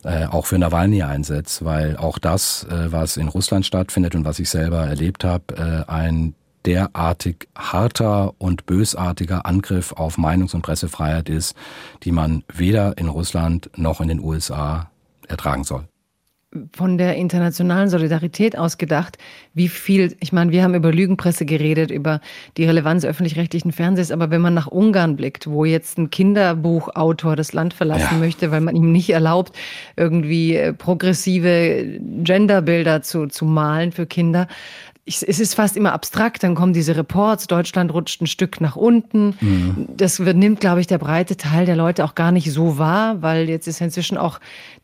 [0.04, 4.88] auch für Nawalny einsetze, weil auch das, was in Russland stattfindet und was ich selber
[4.88, 6.34] erlebt habe, ein
[6.66, 11.56] derartig harter und bösartiger Angriff auf Meinungs- und Pressefreiheit ist,
[12.04, 14.90] die man weder in Russland noch in den USA
[15.28, 15.91] ertragen soll
[16.74, 19.18] von der internationalen Solidarität ausgedacht,
[19.54, 22.20] wie viel, ich meine, wir haben über Lügenpresse geredet, über
[22.58, 27.54] die Relevanz öffentlich-rechtlichen Fernsehs, aber wenn man nach Ungarn blickt, wo jetzt ein Kinderbuchautor das
[27.54, 28.18] Land verlassen ja.
[28.18, 29.56] möchte, weil man ihm nicht erlaubt,
[29.96, 34.48] irgendwie äh, progressive Genderbilder zu, zu malen für Kinder,
[35.04, 38.76] ich, es ist fast immer abstrakt, dann kommen diese Reports, Deutschland rutscht ein Stück nach
[38.76, 39.36] unten.
[39.42, 39.88] Mhm.
[39.98, 43.50] Das nimmt, glaube ich, der breite Teil der Leute auch gar nicht so wahr, weil
[43.50, 44.40] jetzt ist inzwischen auch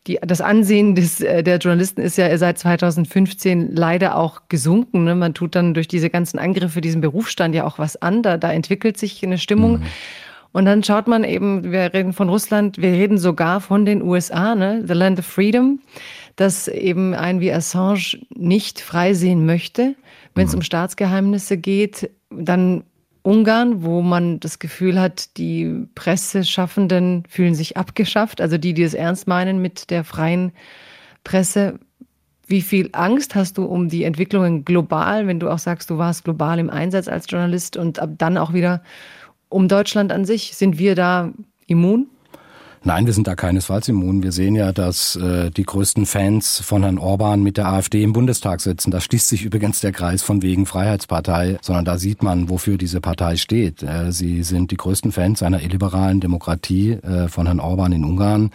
[0.08, 5.04] die, das Ansehen des, äh, der Journalisten ist ja seit 2015 leider auch gesunken.
[5.04, 5.14] Ne?
[5.14, 8.52] Man tut dann durch diese ganzen Angriffe diesen Berufsstand ja auch was an, da, da
[8.52, 9.78] entwickelt sich eine Stimmung.
[9.78, 9.82] Mhm.
[10.50, 14.54] Und dann schaut man eben, wir reden von Russland, wir reden sogar von den USA,
[14.54, 14.82] ne?
[14.86, 15.78] The Land of Freedom,
[16.36, 19.94] dass eben ein wie Assange nicht freisehen möchte.
[20.34, 20.58] Wenn es mhm.
[20.58, 22.84] um Staatsgeheimnisse geht, dann
[23.22, 28.94] Ungarn, wo man das Gefühl hat, die Presseschaffenden fühlen sich abgeschafft, also die, die es
[28.94, 30.52] ernst meinen mit der freien
[31.24, 31.78] Presse.
[32.46, 36.24] Wie viel Angst hast du um die Entwicklungen global, wenn du auch sagst, du warst
[36.24, 38.82] global im Einsatz als Journalist und ab dann auch wieder
[39.50, 40.56] um Deutschland an sich?
[40.56, 41.32] Sind wir da
[41.66, 42.08] immun?
[42.84, 44.22] Nein, wir sind da keinesfalls immun.
[44.22, 48.12] Wir sehen ja, dass äh, die größten Fans von Herrn Orban mit der AfD im
[48.12, 48.92] Bundestag sitzen.
[48.92, 53.00] Da schließt sich übrigens der Kreis von wegen Freiheitspartei, sondern da sieht man, wofür diese
[53.00, 53.82] Partei steht.
[53.82, 58.50] Äh, sie sind die größten Fans einer illiberalen Demokratie äh, von Herrn Orban in Ungarn,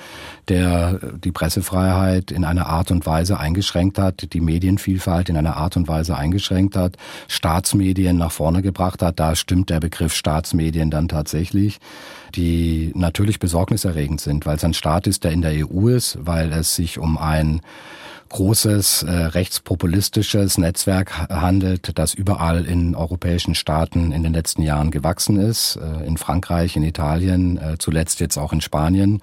[0.47, 5.75] der die Pressefreiheit in einer Art und Weise eingeschränkt hat, die Medienvielfalt in einer Art
[5.75, 6.95] und Weise eingeschränkt hat,
[7.27, 9.19] Staatsmedien nach vorne gebracht hat.
[9.19, 11.79] Da stimmt der Begriff Staatsmedien dann tatsächlich
[12.35, 16.51] die natürlich besorgniserregend sind, weil es ein Staat ist, der in der EU ist, weil
[16.53, 17.61] es sich um ein
[18.29, 25.37] großes äh, rechtspopulistisches Netzwerk handelt, das überall in europäischen Staaten in den letzten Jahren gewachsen
[25.37, 29.21] ist, äh, in Frankreich, in Italien, äh, zuletzt jetzt auch in Spanien.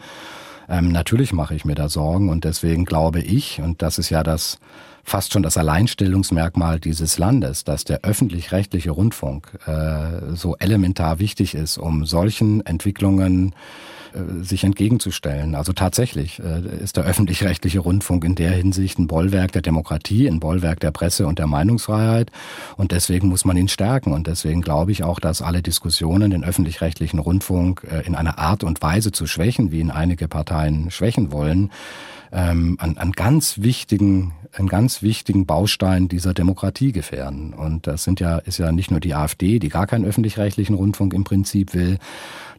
[0.69, 4.23] Ähm, natürlich mache ich mir da Sorgen und deswegen glaube ich, und das ist ja
[4.23, 4.61] das
[5.11, 11.79] fast schon das Alleinstellungsmerkmal dieses Landes, dass der öffentlich-rechtliche Rundfunk äh, so elementar wichtig ist,
[11.79, 13.57] um solchen Entwicklungen
[14.13, 15.57] äh, sich entgegenzustellen.
[15.57, 20.39] Also tatsächlich äh, ist der öffentlich-rechtliche Rundfunk in der Hinsicht ein Bollwerk der Demokratie, ein
[20.39, 22.31] Bollwerk der Presse und der Meinungsfreiheit.
[22.77, 24.13] Und deswegen muss man ihn stärken.
[24.13, 28.63] Und deswegen glaube ich auch, dass alle Diskussionen, den öffentlich-rechtlichen Rundfunk äh, in einer Art
[28.63, 31.73] und Weise zu schwächen, wie ihn einige Parteien schwächen wollen,
[32.33, 37.53] ähm, an, an ganz wichtigen, einen ganz wichtigen Baustein dieser Demokratie gefährden.
[37.53, 41.13] Und das sind ja, ist ja nicht nur die AfD, die gar keinen öffentlich-rechtlichen Rundfunk
[41.15, 41.99] im Prinzip will.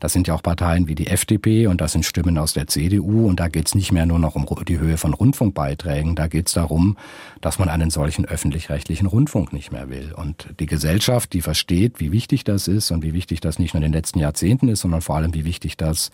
[0.02, 3.28] Das sind ja auch Parteien wie die FDP und das sind Stimmen aus der CDU.
[3.28, 6.16] Und da geht es nicht mehr nur noch um die Höhe von Rundfunkbeiträgen.
[6.16, 6.98] Da geht es darum,
[7.40, 10.12] dass man einen solchen öffentlich-rechtlichen Rundfunk nicht mehr will.
[10.16, 13.84] Und die Gesellschaft, die versteht, wie wichtig das ist und wie wichtig das nicht nur
[13.84, 16.10] in den letzten Jahrzehnten ist, sondern vor allem, wie wichtig das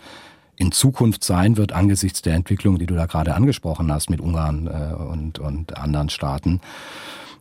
[0.58, 4.66] in Zukunft sein wird angesichts der Entwicklung, die du da gerade angesprochen hast mit Ungarn
[4.66, 6.60] äh, und, und anderen Staaten.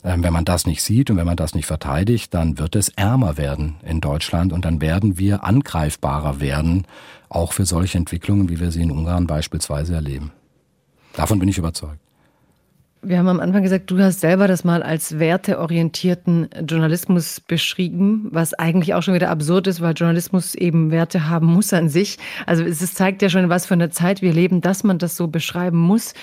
[0.03, 2.89] Ähm, wenn man das nicht sieht und wenn man das nicht verteidigt, dann wird es
[2.89, 6.85] ärmer werden in Deutschland und dann werden wir angreifbarer werden,
[7.29, 10.31] auch für solche Entwicklungen, wie wir sie in Ungarn beispielsweise erleben.
[11.13, 11.99] Davon bin ich überzeugt.
[13.01, 18.53] Wir haben am Anfang gesagt, du hast selber das mal als werteorientierten Journalismus beschrieben, was
[18.53, 22.17] eigentlich auch schon wieder absurd ist, weil Journalismus eben Werte haben muss an sich.
[22.45, 25.27] Also es zeigt ja schon, was für eine Zeit wir leben, dass man das so
[25.27, 26.13] beschreiben muss.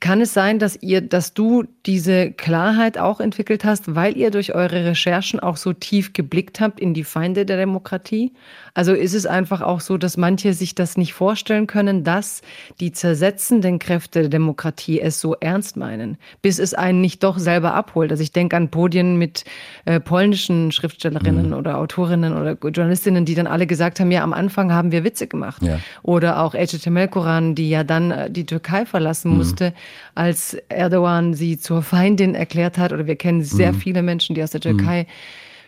[0.00, 4.54] Kann es sein, dass ihr, dass du diese Klarheit auch entwickelt hast, weil ihr durch
[4.54, 8.32] eure Recherchen auch so tief geblickt habt in die Feinde der Demokratie?
[8.72, 12.40] Also ist es einfach auch so, dass manche sich das nicht vorstellen können, dass
[12.80, 17.74] die zersetzenden Kräfte der Demokratie es so ernst meinen, bis es einen nicht doch selber
[17.74, 18.10] abholt.
[18.10, 19.44] Also ich denke an Podien mit
[19.84, 21.52] äh, polnischen Schriftstellerinnen mhm.
[21.52, 25.26] oder Autorinnen oder Journalistinnen, die dann alle gesagt haben, ja, am Anfang haben wir Witze
[25.26, 25.62] gemacht.
[25.62, 25.78] Ja.
[26.02, 29.36] Oder auch Ece Melkoran, die ja dann äh, die Türkei verlassen mhm.
[29.36, 29.73] musste,
[30.14, 32.92] als Erdogan sie zur Feindin erklärt hat.
[32.92, 33.76] Oder wir kennen sehr mhm.
[33.76, 35.06] viele Menschen, die aus der Türkei mhm.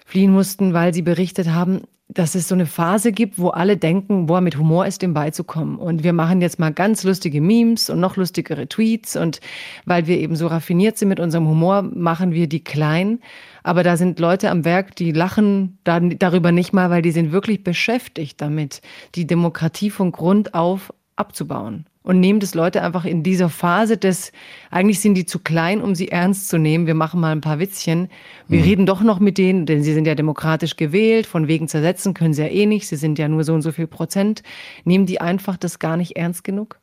[0.05, 4.27] fliehen mussten, weil sie berichtet haben, dass es so eine Phase gibt, wo alle denken,
[4.27, 5.77] boah, mit Humor ist dem beizukommen.
[5.77, 9.17] Und wir machen jetzt mal ganz lustige Memes und noch lustigere Tweets.
[9.17, 9.41] Und
[9.85, 13.19] weil wir eben so raffiniert sind mit unserem Humor, machen wir die klein.
[13.65, 17.65] Aber da sind Leute am Werk, die lachen darüber nicht mal, weil die sind wirklich
[17.65, 18.83] beschäftigt damit,
[19.17, 24.31] die Demokratie von Grund auf abzubauen und nehmen das Leute einfach in dieser Phase des,
[24.71, 26.87] eigentlich sind die zu klein, um sie ernst zu nehmen.
[26.87, 28.09] Wir machen mal ein paar Witzchen.
[28.47, 28.65] Wir mhm.
[28.65, 31.27] reden doch noch mit denen, denn sie sind ja demokratisch gewählt.
[31.27, 32.87] Von wegen zersetzen können sie ja eh nicht.
[32.87, 34.45] Sie sind ja nur so und so viel Prozent.
[34.85, 36.79] Nehmen die einfach das gar nicht ernst genug?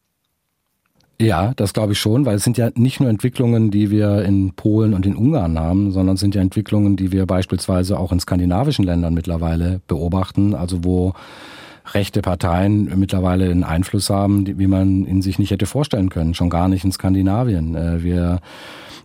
[1.22, 4.52] Ja, das glaube ich schon, weil es sind ja nicht nur Entwicklungen, die wir in
[4.52, 8.20] Polen und in Ungarn haben, sondern es sind ja Entwicklungen, die wir beispielsweise auch in
[8.20, 11.14] skandinavischen Ländern mittlerweile beobachten, also wo
[11.92, 16.50] rechte Parteien mittlerweile einen Einfluss haben, wie man ihn sich nicht hätte vorstellen können, schon
[16.50, 17.76] gar nicht in Skandinavien.
[17.76, 18.40] Äh, wir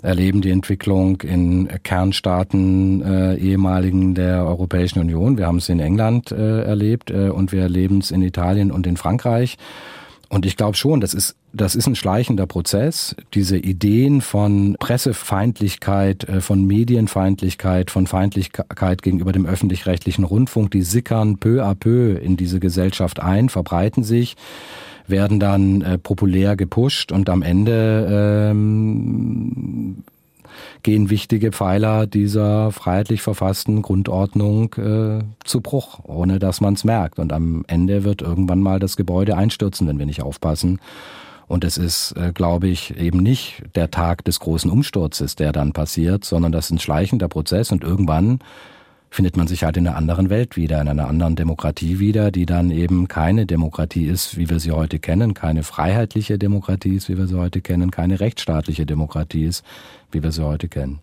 [0.03, 5.39] erleben die Entwicklung in Kernstaaten äh, ehemaligen der Europäischen Union.
[5.39, 8.97] Wir haben es in England äh, erlebt und wir erleben es in Italien und in
[8.97, 9.57] Frankreich.
[10.29, 13.16] Und ich glaube schon, das ist, das ist ein schleichender Prozess.
[13.33, 21.39] Diese Ideen von Pressefeindlichkeit, äh, von Medienfeindlichkeit, von Feindlichkeit gegenüber dem öffentlich-rechtlichen Rundfunk, die sickern
[21.39, 24.37] peu à peu in diese Gesellschaft ein, verbreiten sich
[25.09, 30.05] werden dann äh, populär gepusht und am Ende ähm,
[30.82, 37.18] gehen wichtige Pfeiler dieser freiheitlich verfassten Grundordnung äh, zu Bruch, ohne dass man es merkt.
[37.18, 40.80] Und am Ende wird irgendwann mal das Gebäude einstürzen, wenn wir nicht aufpassen.
[41.46, 45.72] Und es ist, äh, glaube ich, eben nicht der Tag des großen Umsturzes, der dann
[45.72, 48.40] passiert, sondern das ist ein schleichender Prozess und irgendwann
[49.11, 52.46] findet man sich halt in einer anderen Welt wieder, in einer anderen Demokratie wieder, die
[52.46, 57.16] dann eben keine Demokratie ist, wie wir sie heute kennen, keine freiheitliche Demokratie ist, wie
[57.16, 59.64] wir sie heute kennen, keine rechtsstaatliche Demokratie ist,
[60.12, 61.00] wie wir sie heute kennen.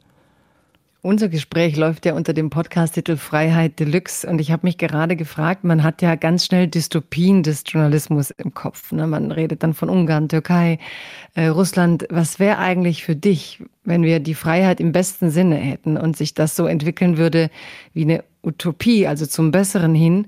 [1.06, 5.64] Unser Gespräch läuft ja unter dem Podcast-Titel Freiheit Deluxe und ich habe mich gerade gefragt,
[5.64, 8.91] man hat ja ganz schnell Dystopien des Journalismus im Kopf.
[8.91, 9.06] Ne?
[9.06, 10.80] Man redet dann von Ungarn, Türkei,
[11.36, 12.08] äh, Russland.
[12.10, 16.34] Was wäre eigentlich für dich, wenn wir die Freiheit im besten Sinne hätten und sich
[16.34, 17.51] das so entwickeln würde
[17.93, 20.26] wie eine Utopie, also zum Besseren hin?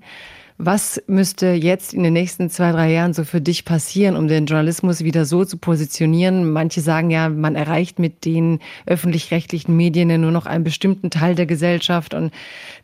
[0.59, 4.47] Was müsste jetzt in den nächsten zwei, drei Jahren so für dich passieren, um den
[4.47, 6.51] Journalismus wieder so zu positionieren?
[6.51, 11.45] Manche sagen ja, man erreicht mit den öffentlich-rechtlichen Medien nur noch einen bestimmten Teil der
[11.45, 12.33] Gesellschaft und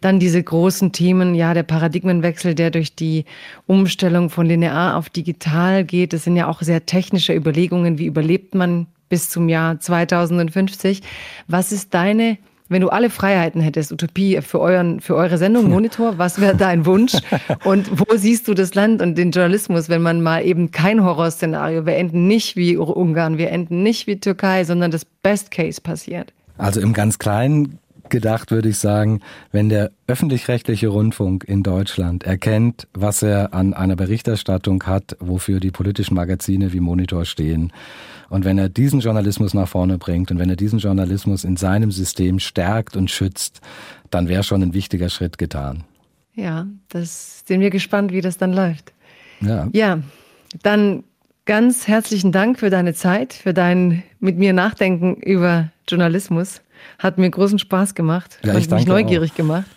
[0.02, 3.26] dann diese großen Themen, ja, der Paradigmenwechsel, der durch die
[3.66, 6.14] Umstellung von linear auf digital geht.
[6.14, 7.98] Das sind ja auch sehr technische Überlegungen.
[7.98, 11.02] Wie überlebt man bis zum Jahr 2050?
[11.48, 12.38] Was ist deine
[12.74, 16.86] wenn du alle Freiheiten hättest, Utopie für, euren, für eure Sendung Monitor, was wäre dein
[16.86, 17.14] Wunsch?
[17.64, 21.86] Und wo siehst du das Land und den Journalismus, wenn man mal eben kein Horrorszenario,
[21.86, 26.34] wir enden nicht wie Ungarn, wir enden nicht wie Türkei, sondern das Best Case passiert?
[26.58, 29.22] Also im ganz Kleinen gedacht würde ich sagen,
[29.52, 35.72] wenn der öffentlich-rechtliche Rundfunk in Deutschland erkennt, was er an einer Berichterstattung hat, wofür die
[35.72, 37.72] politischen Magazine wie Monitor stehen,
[38.34, 41.92] und wenn er diesen Journalismus nach vorne bringt und wenn er diesen Journalismus in seinem
[41.92, 43.62] System stärkt und schützt,
[44.10, 45.84] dann wäre schon ein wichtiger Schritt getan.
[46.34, 48.92] Ja, das sind wir gespannt, wie das dann läuft.
[49.42, 49.70] Ja.
[49.72, 50.00] Ja,
[50.64, 51.04] dann
[51.46, 56.62] ganz herzlichen Dank für deine Zeit, für dein mit mir Nachdenken über Journalismus.
[56.98, 59.36] Hat mir großen Spaß gemacht ja, und mich neugierig auch.
[59.36, 59.68] gemacht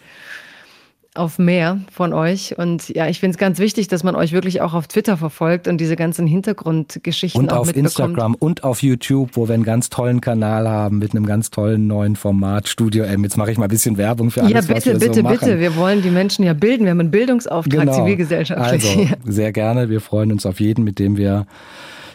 [1.17, 2.57] auf mehr von euch.
[2.59, 5.69] Und ja, ich finde es ganz wichtig, dass man euch wirklich auch auf Twitter verfolgt
[5.69, 7.87] und diese ganzen Hintergrundgeschichten und auch auf mitbekommt.
[7.87, 11.87] Instagram und auf YouTube, wo wir einen ganz tollen Kanal haben mit einem ganz tollen
[11.87, 13.23] neuen Format Studio M.
[13.25, 15.23] Jetzt mache ich mal ein bisschen Werbung für alles, ja, bitte, was wir bitte, so
[15.23, 15.39] machen.
[15.41, 15.61] bitte.
[15.61, 16.85] Wir wollen die Menschen ja bilden.
[16.85, 17.95] Wir haben einen Bildungsauftrag genau.
[17.95, 18.99] zivilgesellschaftlich.
[18.99, 19.89] Also sehr gerne.
[19.91, 21.47] Wir freuen uns auf jeden, mit dem wir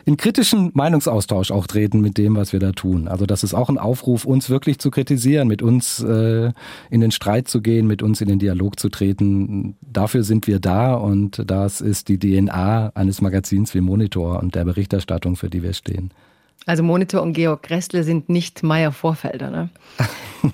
[0.06, 3.08] in kritischen Meinungsaustausch auch treten mit dem, was wir da tun.
[3.08, 6.52] Also das ist auch ein Aufruf, uns wirklich zu kritisieren, mit uns äh,
[6.89, 9.76] in den Streit zu gehen, mit uns in den Dialog zu treten.
[9.82, 14.66] Dafür sind wir da und das ist die DNA eines Magazins wie Monitor und der
[14.66, 16.12] Berichterstattung, für die wir stehen.
[16.66, 19.70] Also Monitor und Georg Gressle sind nicht Meier Vorfelder, ne?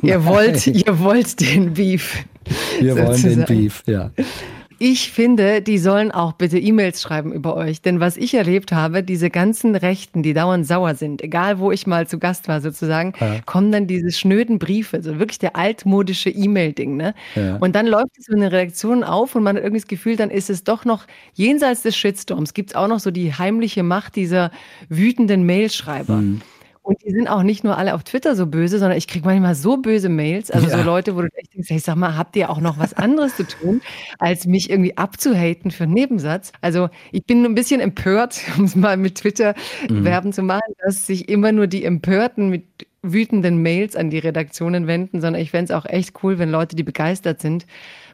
[0.01, 2.23] ihr wollt, ihr wollt den Beef.
[2.79, 4.11] Wir wollen den Beef, ja.
[4.79, 7.81] Ich finde, die sollen auch bitte E-Mails schreiben über euch.
[7.81, 11.87] Denn was ich erlebt habe, diese ganzen Rechten, die dauernd sauer sind, egal wo ich
[11.87, 13.39] mal zu Gast war sozusagen, ja.
[13.45, 16.95] kommen dann diese schnöden Briefe, so wirklich der altmodische E-Mail-Ding.
[16.95, 17.15] Ne?
[17.35, 17.57] Ja.
[17.57, 20.29] Und dann läuft es in den Redaktionen auf und man hat irgendwie das Gefühl, dann
[20.29, 24.15] ist es doch noch jenseits des Shitstorms, gibt es auch noch so die heimliche Macht
[24.15, 24.51] dieser
[24.89, 26.17] wütenden Mailschreiber.
[26.17, 26.41] Mhm.
[26.87, 29.55] Und die sind auch nicht nur alle auf Twitter so böse, sondern ich kriege manchmal
[29.55, 30.77] so böse Mails, also ja.
[30.77, 33.35] so Leute, wo du echt denkst, hey, sag mal, habt ihr auch noch was anderes
[33.35, 33.81] zu tun,
[34.19, 36.53] als mich irgendwie abzuhaten für einen Nebensatz?
[36.61, 39.53] Also ich bin ein bisschen empört, um es mal mit Twitter
[39.89, 40.05] mhm.
[40.05, 42.63] werben zu machen, dass sich immer nur die Empörten mit
[43.13, 46.75] wütenden Mails an die Redaktionen wenden, sondern ich fände es auch echt cool, wenn Leute,
[46.75, 47.65] die begeistert sind,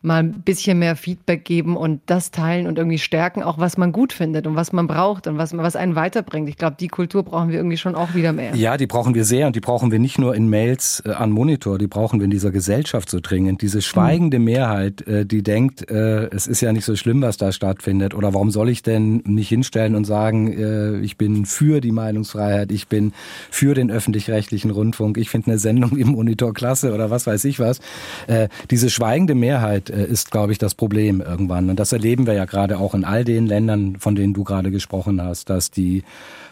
[0.04, 3.94] mal ein bisschen mehr Feedback geben und das teilen und irgendwie stärken, auch was man
[3.94, 6.50] gut findet und was man braucht und was, was einen weiterbringt.
[6.50, 8.54] Ich glaube, die Kultur brauchen wir irgendwie schon auch wieder mehr.
[8.56, 11.32] Ja, die brauchen wir sehr und die brauchen wir nicht nur in Mails äh, an
[11.32, 13.62] Monitor, die brauchen wir in dieser Gesellschaft so dringend.
[13.62, 14.46] Diese schweigende mhm.
[14.46, 18.34] Mehrheit, äh, die denkt, äh, es ist ja nicht so schlimm, was da stattfindet oder
[18.34, 22.90] warum soll ich denn mich hinstellen und sagen, äh, ich bin für die Meinungsfreiheit, ich
[22.90, 23.14] bin
[23.50, 24.83] für den öffentlich-rechtlichen Rundfunk,
[25.16, 27.80] ich finde eine Sendung im Monitor klasse oder was weiß ich was.
[28.28, 31.70] Äh, diese schweigende Mehrheit, äh, ist, glaube ich, das Problem irgendwann.
[31.70, 34.72] Und das erleben wir ja gerade auch in all den Ländern, von denen du gerade
[34.72, 36.04] gesprochen hast, dass die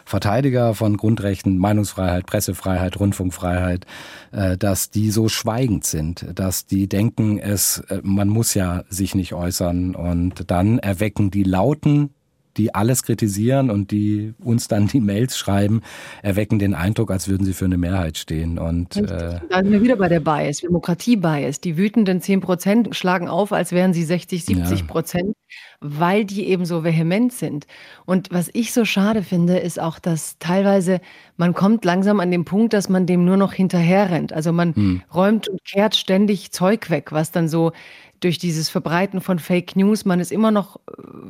[0.04, 3.86] Verteidiger von Grundrechten, Meinungsfreiheit, Pressefreiheit, Rundfunkfreiheit,
[4.32, 9.14] äh, dass die so schweigend sind, dass die denken, es, äh, man muss ja sich
[9.14, 12.10] nicht äußern und dann erwecken die Lauten
[12.56, 15.82] die alles kritisieren und die uns dann die Mails schreiben,
[16.22, 18.58] erwecken den Eindruck, als würden sie für eine Mehrheit stehen.
[18.58, 21.60] Und äh, da sind wir wieder bei der Bias, Demokratie-Bias.
[21.60, 25.56] Die wütenden 10 Prozent schlagen auf, als wären sie 60, 70 Prozent, ja.
[25.80, 27.66] weil die eben so vehement sind.
[28.04, 31.00] Und was ich so schade finde, ist auch, dass teilweise
[31.36, 34.32] man kommt langsam an den Punkt, dass man dem nur noch hinterher rennt.
[34.32, 35.02] Also man hm.
[35.12, 37.72] räumt und kehrt ständig Zeug weg, was dann so
[38.24, 40.80] durch dieses Verbreiten von Fake News, man ist immer noch äh,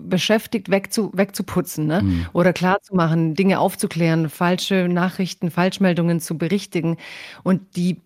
[0.05, 2.03] beschäftigt, wegzu, wegzuputzen ne?
[2.03, 2.27] Mhm.
[2.33, 6.99] oder klarzumachen, Dinge aufzuklären, falsche Nachrichten, Falschmeldungen zu berichtigen.
[7.43, 8.01] Und die,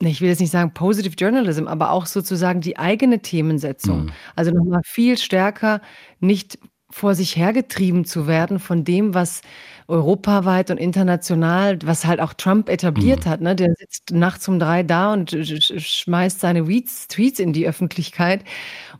[0.00, 4.04] ich will jetzt nicht sagen Positive Journalism, aber auch sozusagen die eigene Themensetzung.
[4.04, 4.12] Mhm.
[4.36, 5.80] Also nochmal viel stärker
[6.20, 6.58] nicht
[6.90, 9.40] vor sich hergetrieben zu werden von dem, was
[9.92, 13.30] europaweit und international, was halt auch Trump etabliert mhm.
[13.30, 13.40] hat.
[13.40, 13.54] Ne?
[13.54, 16.66] Der sitzt nachts um drei da und schmeißt seine
[17.08, 18.42] Tweets in die Öffentlichkeit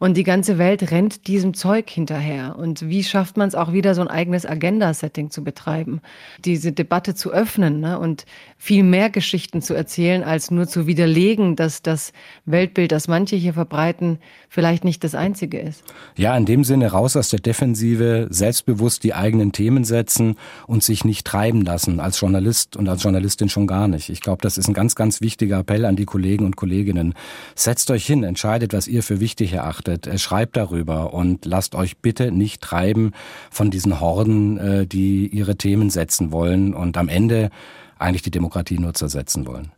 [0.02, 2.56] und die ganze Welt rennt diesem Zeug hinterher.
[2.58, 6.02] Und wie schafft man es auch wieder, so ein eigenes Agenda-Setting zu betreiben,
[6.44, 7.98] diese Debatte zu öffnen ne?
[7.98, 8.26] und
[8.58, 12.12] viel mehr Geschichten zu erzählen, als nur zu widerlegen, dass das
[12.44, 14.18] Weltbild, das manche hier verbreiten,
[14.50, 15.84] vielleicht nicht das einzige ist.
[16.16, 20.36] Ja, in dem Sinne raus aus der Defensive, selbstbewusst die eigenen Themen setzen
[20.66, 24.08] und und sich nicht treiben lassen, als Journalist und als Journalistin schon gar nicht.
[24.08, 27.14] Ich glaube, das ist ein ganz, ganz wichtiger Appell an die Kollegen und Kolleginnen.
[27.54, 31.98] Setzt euch hin, entscheidet, was ihr für wichtig erachtet, äh, schreibt darüber und lasst euch
[31.98, 33.12] bitte nicht treiben
[33.50, 37.50] von diesen Horden, äh, die ihre Themen setzen wollen und am Ende
[37.98, 39.70] eigentlich die Demokratie nur zersetzen wollen.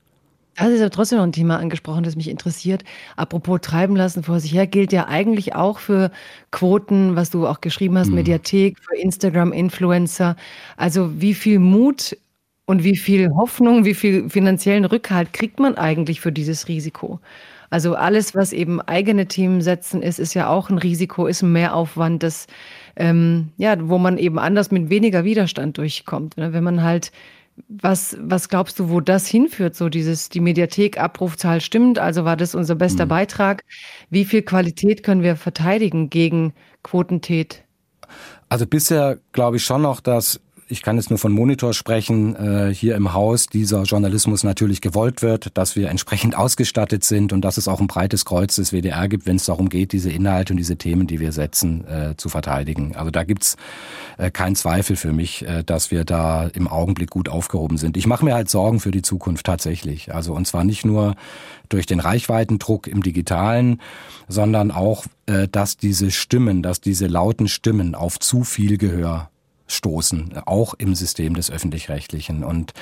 [0.57, 2.85] Das ist aber trotzdem noch ein Thema angesprochen, das mich interessiert.
[3.17, 6.13] Apropos treiben lassen vor sich her, gilt ja eigentlich auch für
[6.53, 8.17] Quoten, was du auch geschrieben hast, mhm.
[8.17, 10.37] Mediathek, für Instagram-Influencer.
[10.77, 12.17] Also wie viel Mut
[12.67, 17.19] und wie viel Hoffnung, wie viel finanziellen Rückhalt kriegt man eigentlich für dieses Risiko?
[17.71, 21.53] Also alles, was eben eigene Themen setzen ist, ist ja auch ein Risiko, ist ein
[21.53, 22.47] Mehraufwand, das,
[22.97, 26.37] ähm, ja, wo man eben anders mit weniger Widerstand durchkommt.
[26.37, 26.53] Ne?
[26.53, 27.11] Wenn man halt
[27.69, 29.77] was, was glaubst du, wo das hinführt?
[29.77, 33.11] So dieses, die Mediathek-Abrufzahl stimmt, also war das unser bester mhm.
[33.11, 33.65] Beitrag.
[34.11, 36.53] Wie viel Qualität können wir verteidigen gegen
[36.83, 37.63] Quotentät?
[38.49, 42.75] Also bisher glaube ich schon noch, dass ich kann jetzt nur von Monitor sprechen, äh,
[42.75, 47.59] hier im Haus dieser Journalismus natürlich gewollt wird, dass wir entsprechend ausgestattet sind und dass
[47.59, 50.57] es auch ein breites Kreuz des WDR gibt, wenn es darum geht, diese Inhalte und
[50.57, 52.97] diese Themen, die wir setzen, äh, zu verteidigen.
[52.97, 53.57] Also da gibt's
[54.17, 57.97] äh, keinen Zweifel für mich, äh, dass wir da im Augenblick gut aufgehoben sind.
[57.97, 60.15] Ich mache mir halt Sorgen für die Zukunft tatsächlich.
[60.15, 61.15] Also und zwar nicht nur
[61.69, 63.81] durch den Reichweitendruck im Digitalen,
[64.29, 69.31] sondern auch, äh, dass diese Stimmen, dass diese lauten Stimmen auf zu viel Gehör
[69.67, 72.45] stoßen, auch im System des öffentlich-rechtlichen.
[72.45, 72.73] Und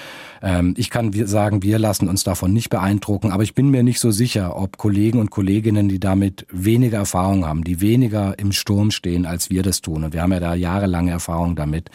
[0.43, 4.01] ähm, ich kann sagen, wir lassen uns davon nicht beeindrucken, aber ich bin mir nicht
[4.01, 8.91] so sicher, ob Kollegen und Kolleginnen, die damit weniger Erfahrung haben, die weniger im Sturm
[8.91, 11.91] stehen, als wir das tun, und wir haben ja da jahrelange Erfahrung damit,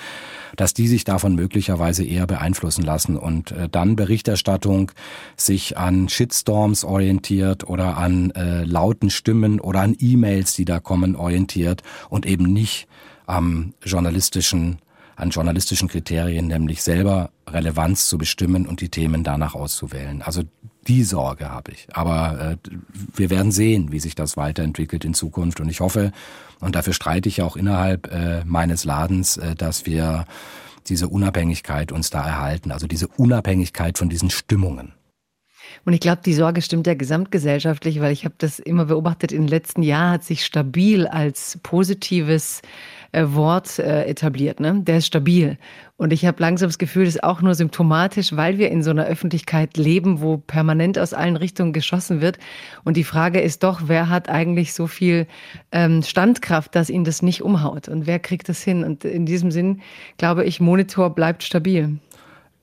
[0.56, 4.92] dass die sich davon möglicherweise eher beeinflussen lassen und äh, dann Berichterstattung
[5.36, 11.16] sich an Shitstorms orientiert oder an äh, lauten Stimmen oder an E-Mails, die da kommen,
[11.16, 12.88] orientiert und eben nicht
[13.28, 14.80] am journalistischen,
[15.16, 20.22] an journalistischen Kriterien, nämlich selber Relevanz zu bestimmen und die Themen danach auszuwählen.
[20.24, 20.44] Also
[20.88, 21.88] Die Sorge habe ich.
[21.92, 22.70] Aber äh,
[23.14, 25.60] wir werden sehen, wie sich das weiterentwickelt in Zukunft.
[25.60, 26.14] Und ich hoffe,
[26.62, 30.26] und dafür streite ich auch innerhalb äh, meines Ladens, äh, dass wir
[30.88, 32.72] diese Unabhängigkeit uns da erhalten.
[32.72, 34.94] Also diese Unabhängigkeit von diesen Stimmungen.
[35.84, 39.42] Und ich glaube, die Sorge stimmt ja gesamtgesellschaftlich, weil ich habe das immer beobachtet, in
[39.42, 42.62] den letzten Jahren hat sich stabil als positives
[43.12, 44.60] äh, Wort äh, etabliert.
[44.60, 44.82] Ne?
[44.84, 45.58] Der ist stabil.
[45.98, 48.92] Und ich habe langsam das Gefühl, das ist auch nur symptomatisch, weil wir in so
[48.92, 52.38] einer Öffentlichkeit leben, wo permanent aus allen Richtungen geschossen wird.
[52.84, 55.28] Und die Frage ist doch, wer hat eigentlich so viel
[55.72, 57.88] ähm, Standkraft, dass ihn das nicht umhaut?
[57.88, 58.84] Und wer kriegt das hin?
[58.84, 59.82] Und in diesem Sinn,
[60.18, 62.00] glaube ich, Monitor bleibt stabil.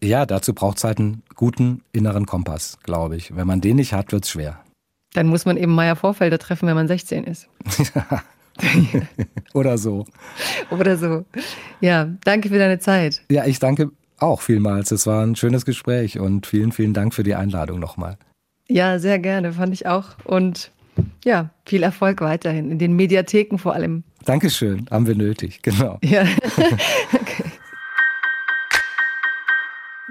[0.02, 3.34] Ja, dazu braucht es halt einen guten inneren Kompass, glaube ich.
[3.34, 4.60] Wenn man den nicht hat, wird es schwer.
[5.14, 7.48] Dann muss man eben Meier Vorfelder treffen, wenn man 16 ist.
[9.54, 10.04] Oder so.
[10.70, 11.24] Oder so.
[11.80, 13.22] Ja, danke für deine Zeit.
[13.30, 14.90] Ja, ich danke auch vielmals.
[14.90, 18.16] Es war ein schönes Gespräch und vielen, vielen Dank für die Einladung nochmal.
[18.68, 20.16] Ja, sehr gerne, fand ich auch.
[20.24, 20.70] Und
[21.24, 24.04] ja, viel Erfolg weiterhin, in den Mediatheken vor allem.
[24.24, 25.98] Dankeschön, haben wir nötig, genau.
[26.02, 26.22] Ja.
[27.12, 27.44] okay.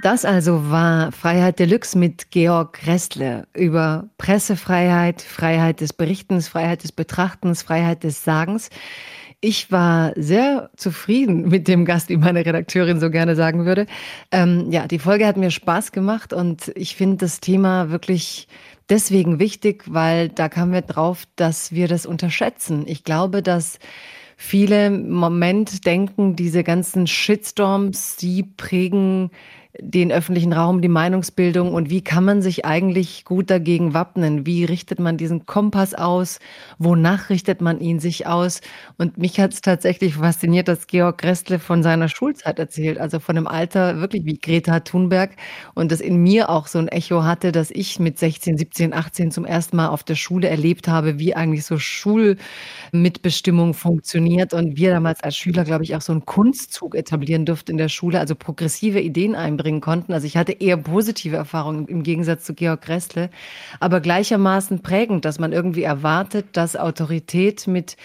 [0.04, 6.92] Das also war Freiheit Deluxe mit Georg Restle über Pressefreiheit, Freiheit des Berichtens, Freiheit des
[6.92, 8.70] Betrachtens, Freiheit des Sagens.
[9.40, 13.86] Ich war sehr zufrieden mit dem Gast, wie meine Redakteurin so gerne sagen würde.
[14.34, 18.50] Ähm, ja, die Folge hat mir Spaß gemacht und ich finde das Thema wirklich
[18.90, 22.84] deswegen wichtig, weil da kamen wir drauf, dass wir das unterschätzen.
[22.88, 23.80] Ich glaube, dass
[24.36, 29.32] viele im Moment denken, diese ganzen Shitstorms, die prägen
[29.80, 34.46] den öffentlichen Raum, die Meinungsbildung und wie kann man sich eigentlich gut dagegen wappnen?
[34.46, 36.38] Wie richtet man diesen Kompass aus?
[36.78, 38.62] Wonach richtet man ihn sich aus?
[39.00, 43.36] Und mich hat es tatsächlich fasziniert, dass Georg Grestle von seiner Schulzeit erzählt, also von
[43.36, 45.32] einem Alter wirklich wie Greta Thunberg
[45.74, 49.32] und das in mir auch so ein Echo hatte, dass ich mit 16, 17, 18
[49.32, 54.92] zum ersten Mal auf der Schule erlebt habe, wie eigentlich so Schulmitbestimmung funktioniert und wir
[54.92, 58.36] damals als Schüler, glaube ich, auch so einen Kunstzug etablieren durften in der Schule, also
[58.36, 60.14] progressive Ideen einbringen einbringen konnten.
[60.14, 63.30] Also ich hatte eher positive Erfahrungen im Gegensatz zu Georg Gressle,
[63.80, 67.96] aber gleichermaßen prägend, dass man irgendwie erwartet, dass Autorität mit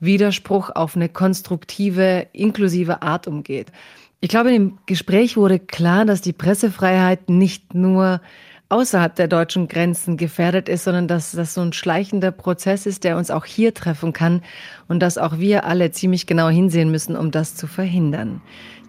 [0.00, 3.72] Widerspruch auf eine konstruktive, inklusive Art umgeht.
[4.20, 8.20] Ich glaube, im Gespräch wurde klar, dass die Pressefreiheit nicht nur
[8.68, 13.16] außerhalb der deutschen Grenzen gefährdet ist, sondern dass das so ein schleichender Prozess ist, der
[13.16, 14.42] uns auch hier treffen kann
[14.88, 18.42] und dass auch wir alle ziemlich genau hinsehen müssen, um das zu verhindern.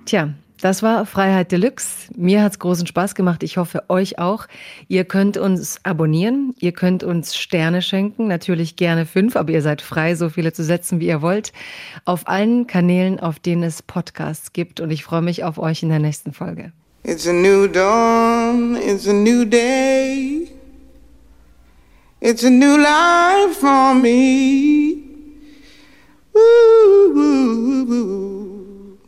[0.05, 2.11] Tja, das war Freiheit Deluxe.
[2.15, 3.43] Mir hat's großen Spaß gemacht.
[3.43, 4.47] Ich hoffe, euch auch.
[4.87, 6.53] Ihr könnt uns abonnieren.
[6.59, 8.27] Ihr könnt uns Sterne schenken.
[8.27, 11.53] Natürlich gerne fünf, aber ihr seid frei, so viele zu setzen, wie ihr wollt.
[12.05, 14.79] Auf allen Kanälen, auf denen es Podcasts gibt.
[14.79, 16.71] Und ich freue mich auf euch in der nächsten Folge.
[17.03, 18.75] It's a new dawn.
[18.75, 20.49] It's a new day.
[22.21, 24.97] It's a new life for me.
[26.33, 28.58] Woo, woo, woo,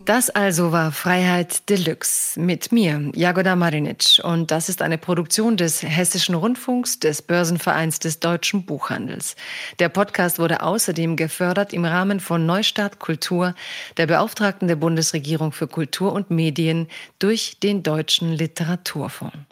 [0.06, 4.22] das also war Freiheit Deluxe mit mir, Jagoda Marinic.
[4.24, 9.36] Und das ist eine Produktion des Hessischen Rundfunks, des Börsenvereins des deutschen Buchhandels.
[9.80, 13.56] Der Podcast wurde außerdem gefördert im Rahmen von Neustart Kultur,
[13.98, 16.88] der Beauftragten der Bundesregierung für Kultur und Medien
[17.20, 19.46] durch den Deutschen Literaturfonds.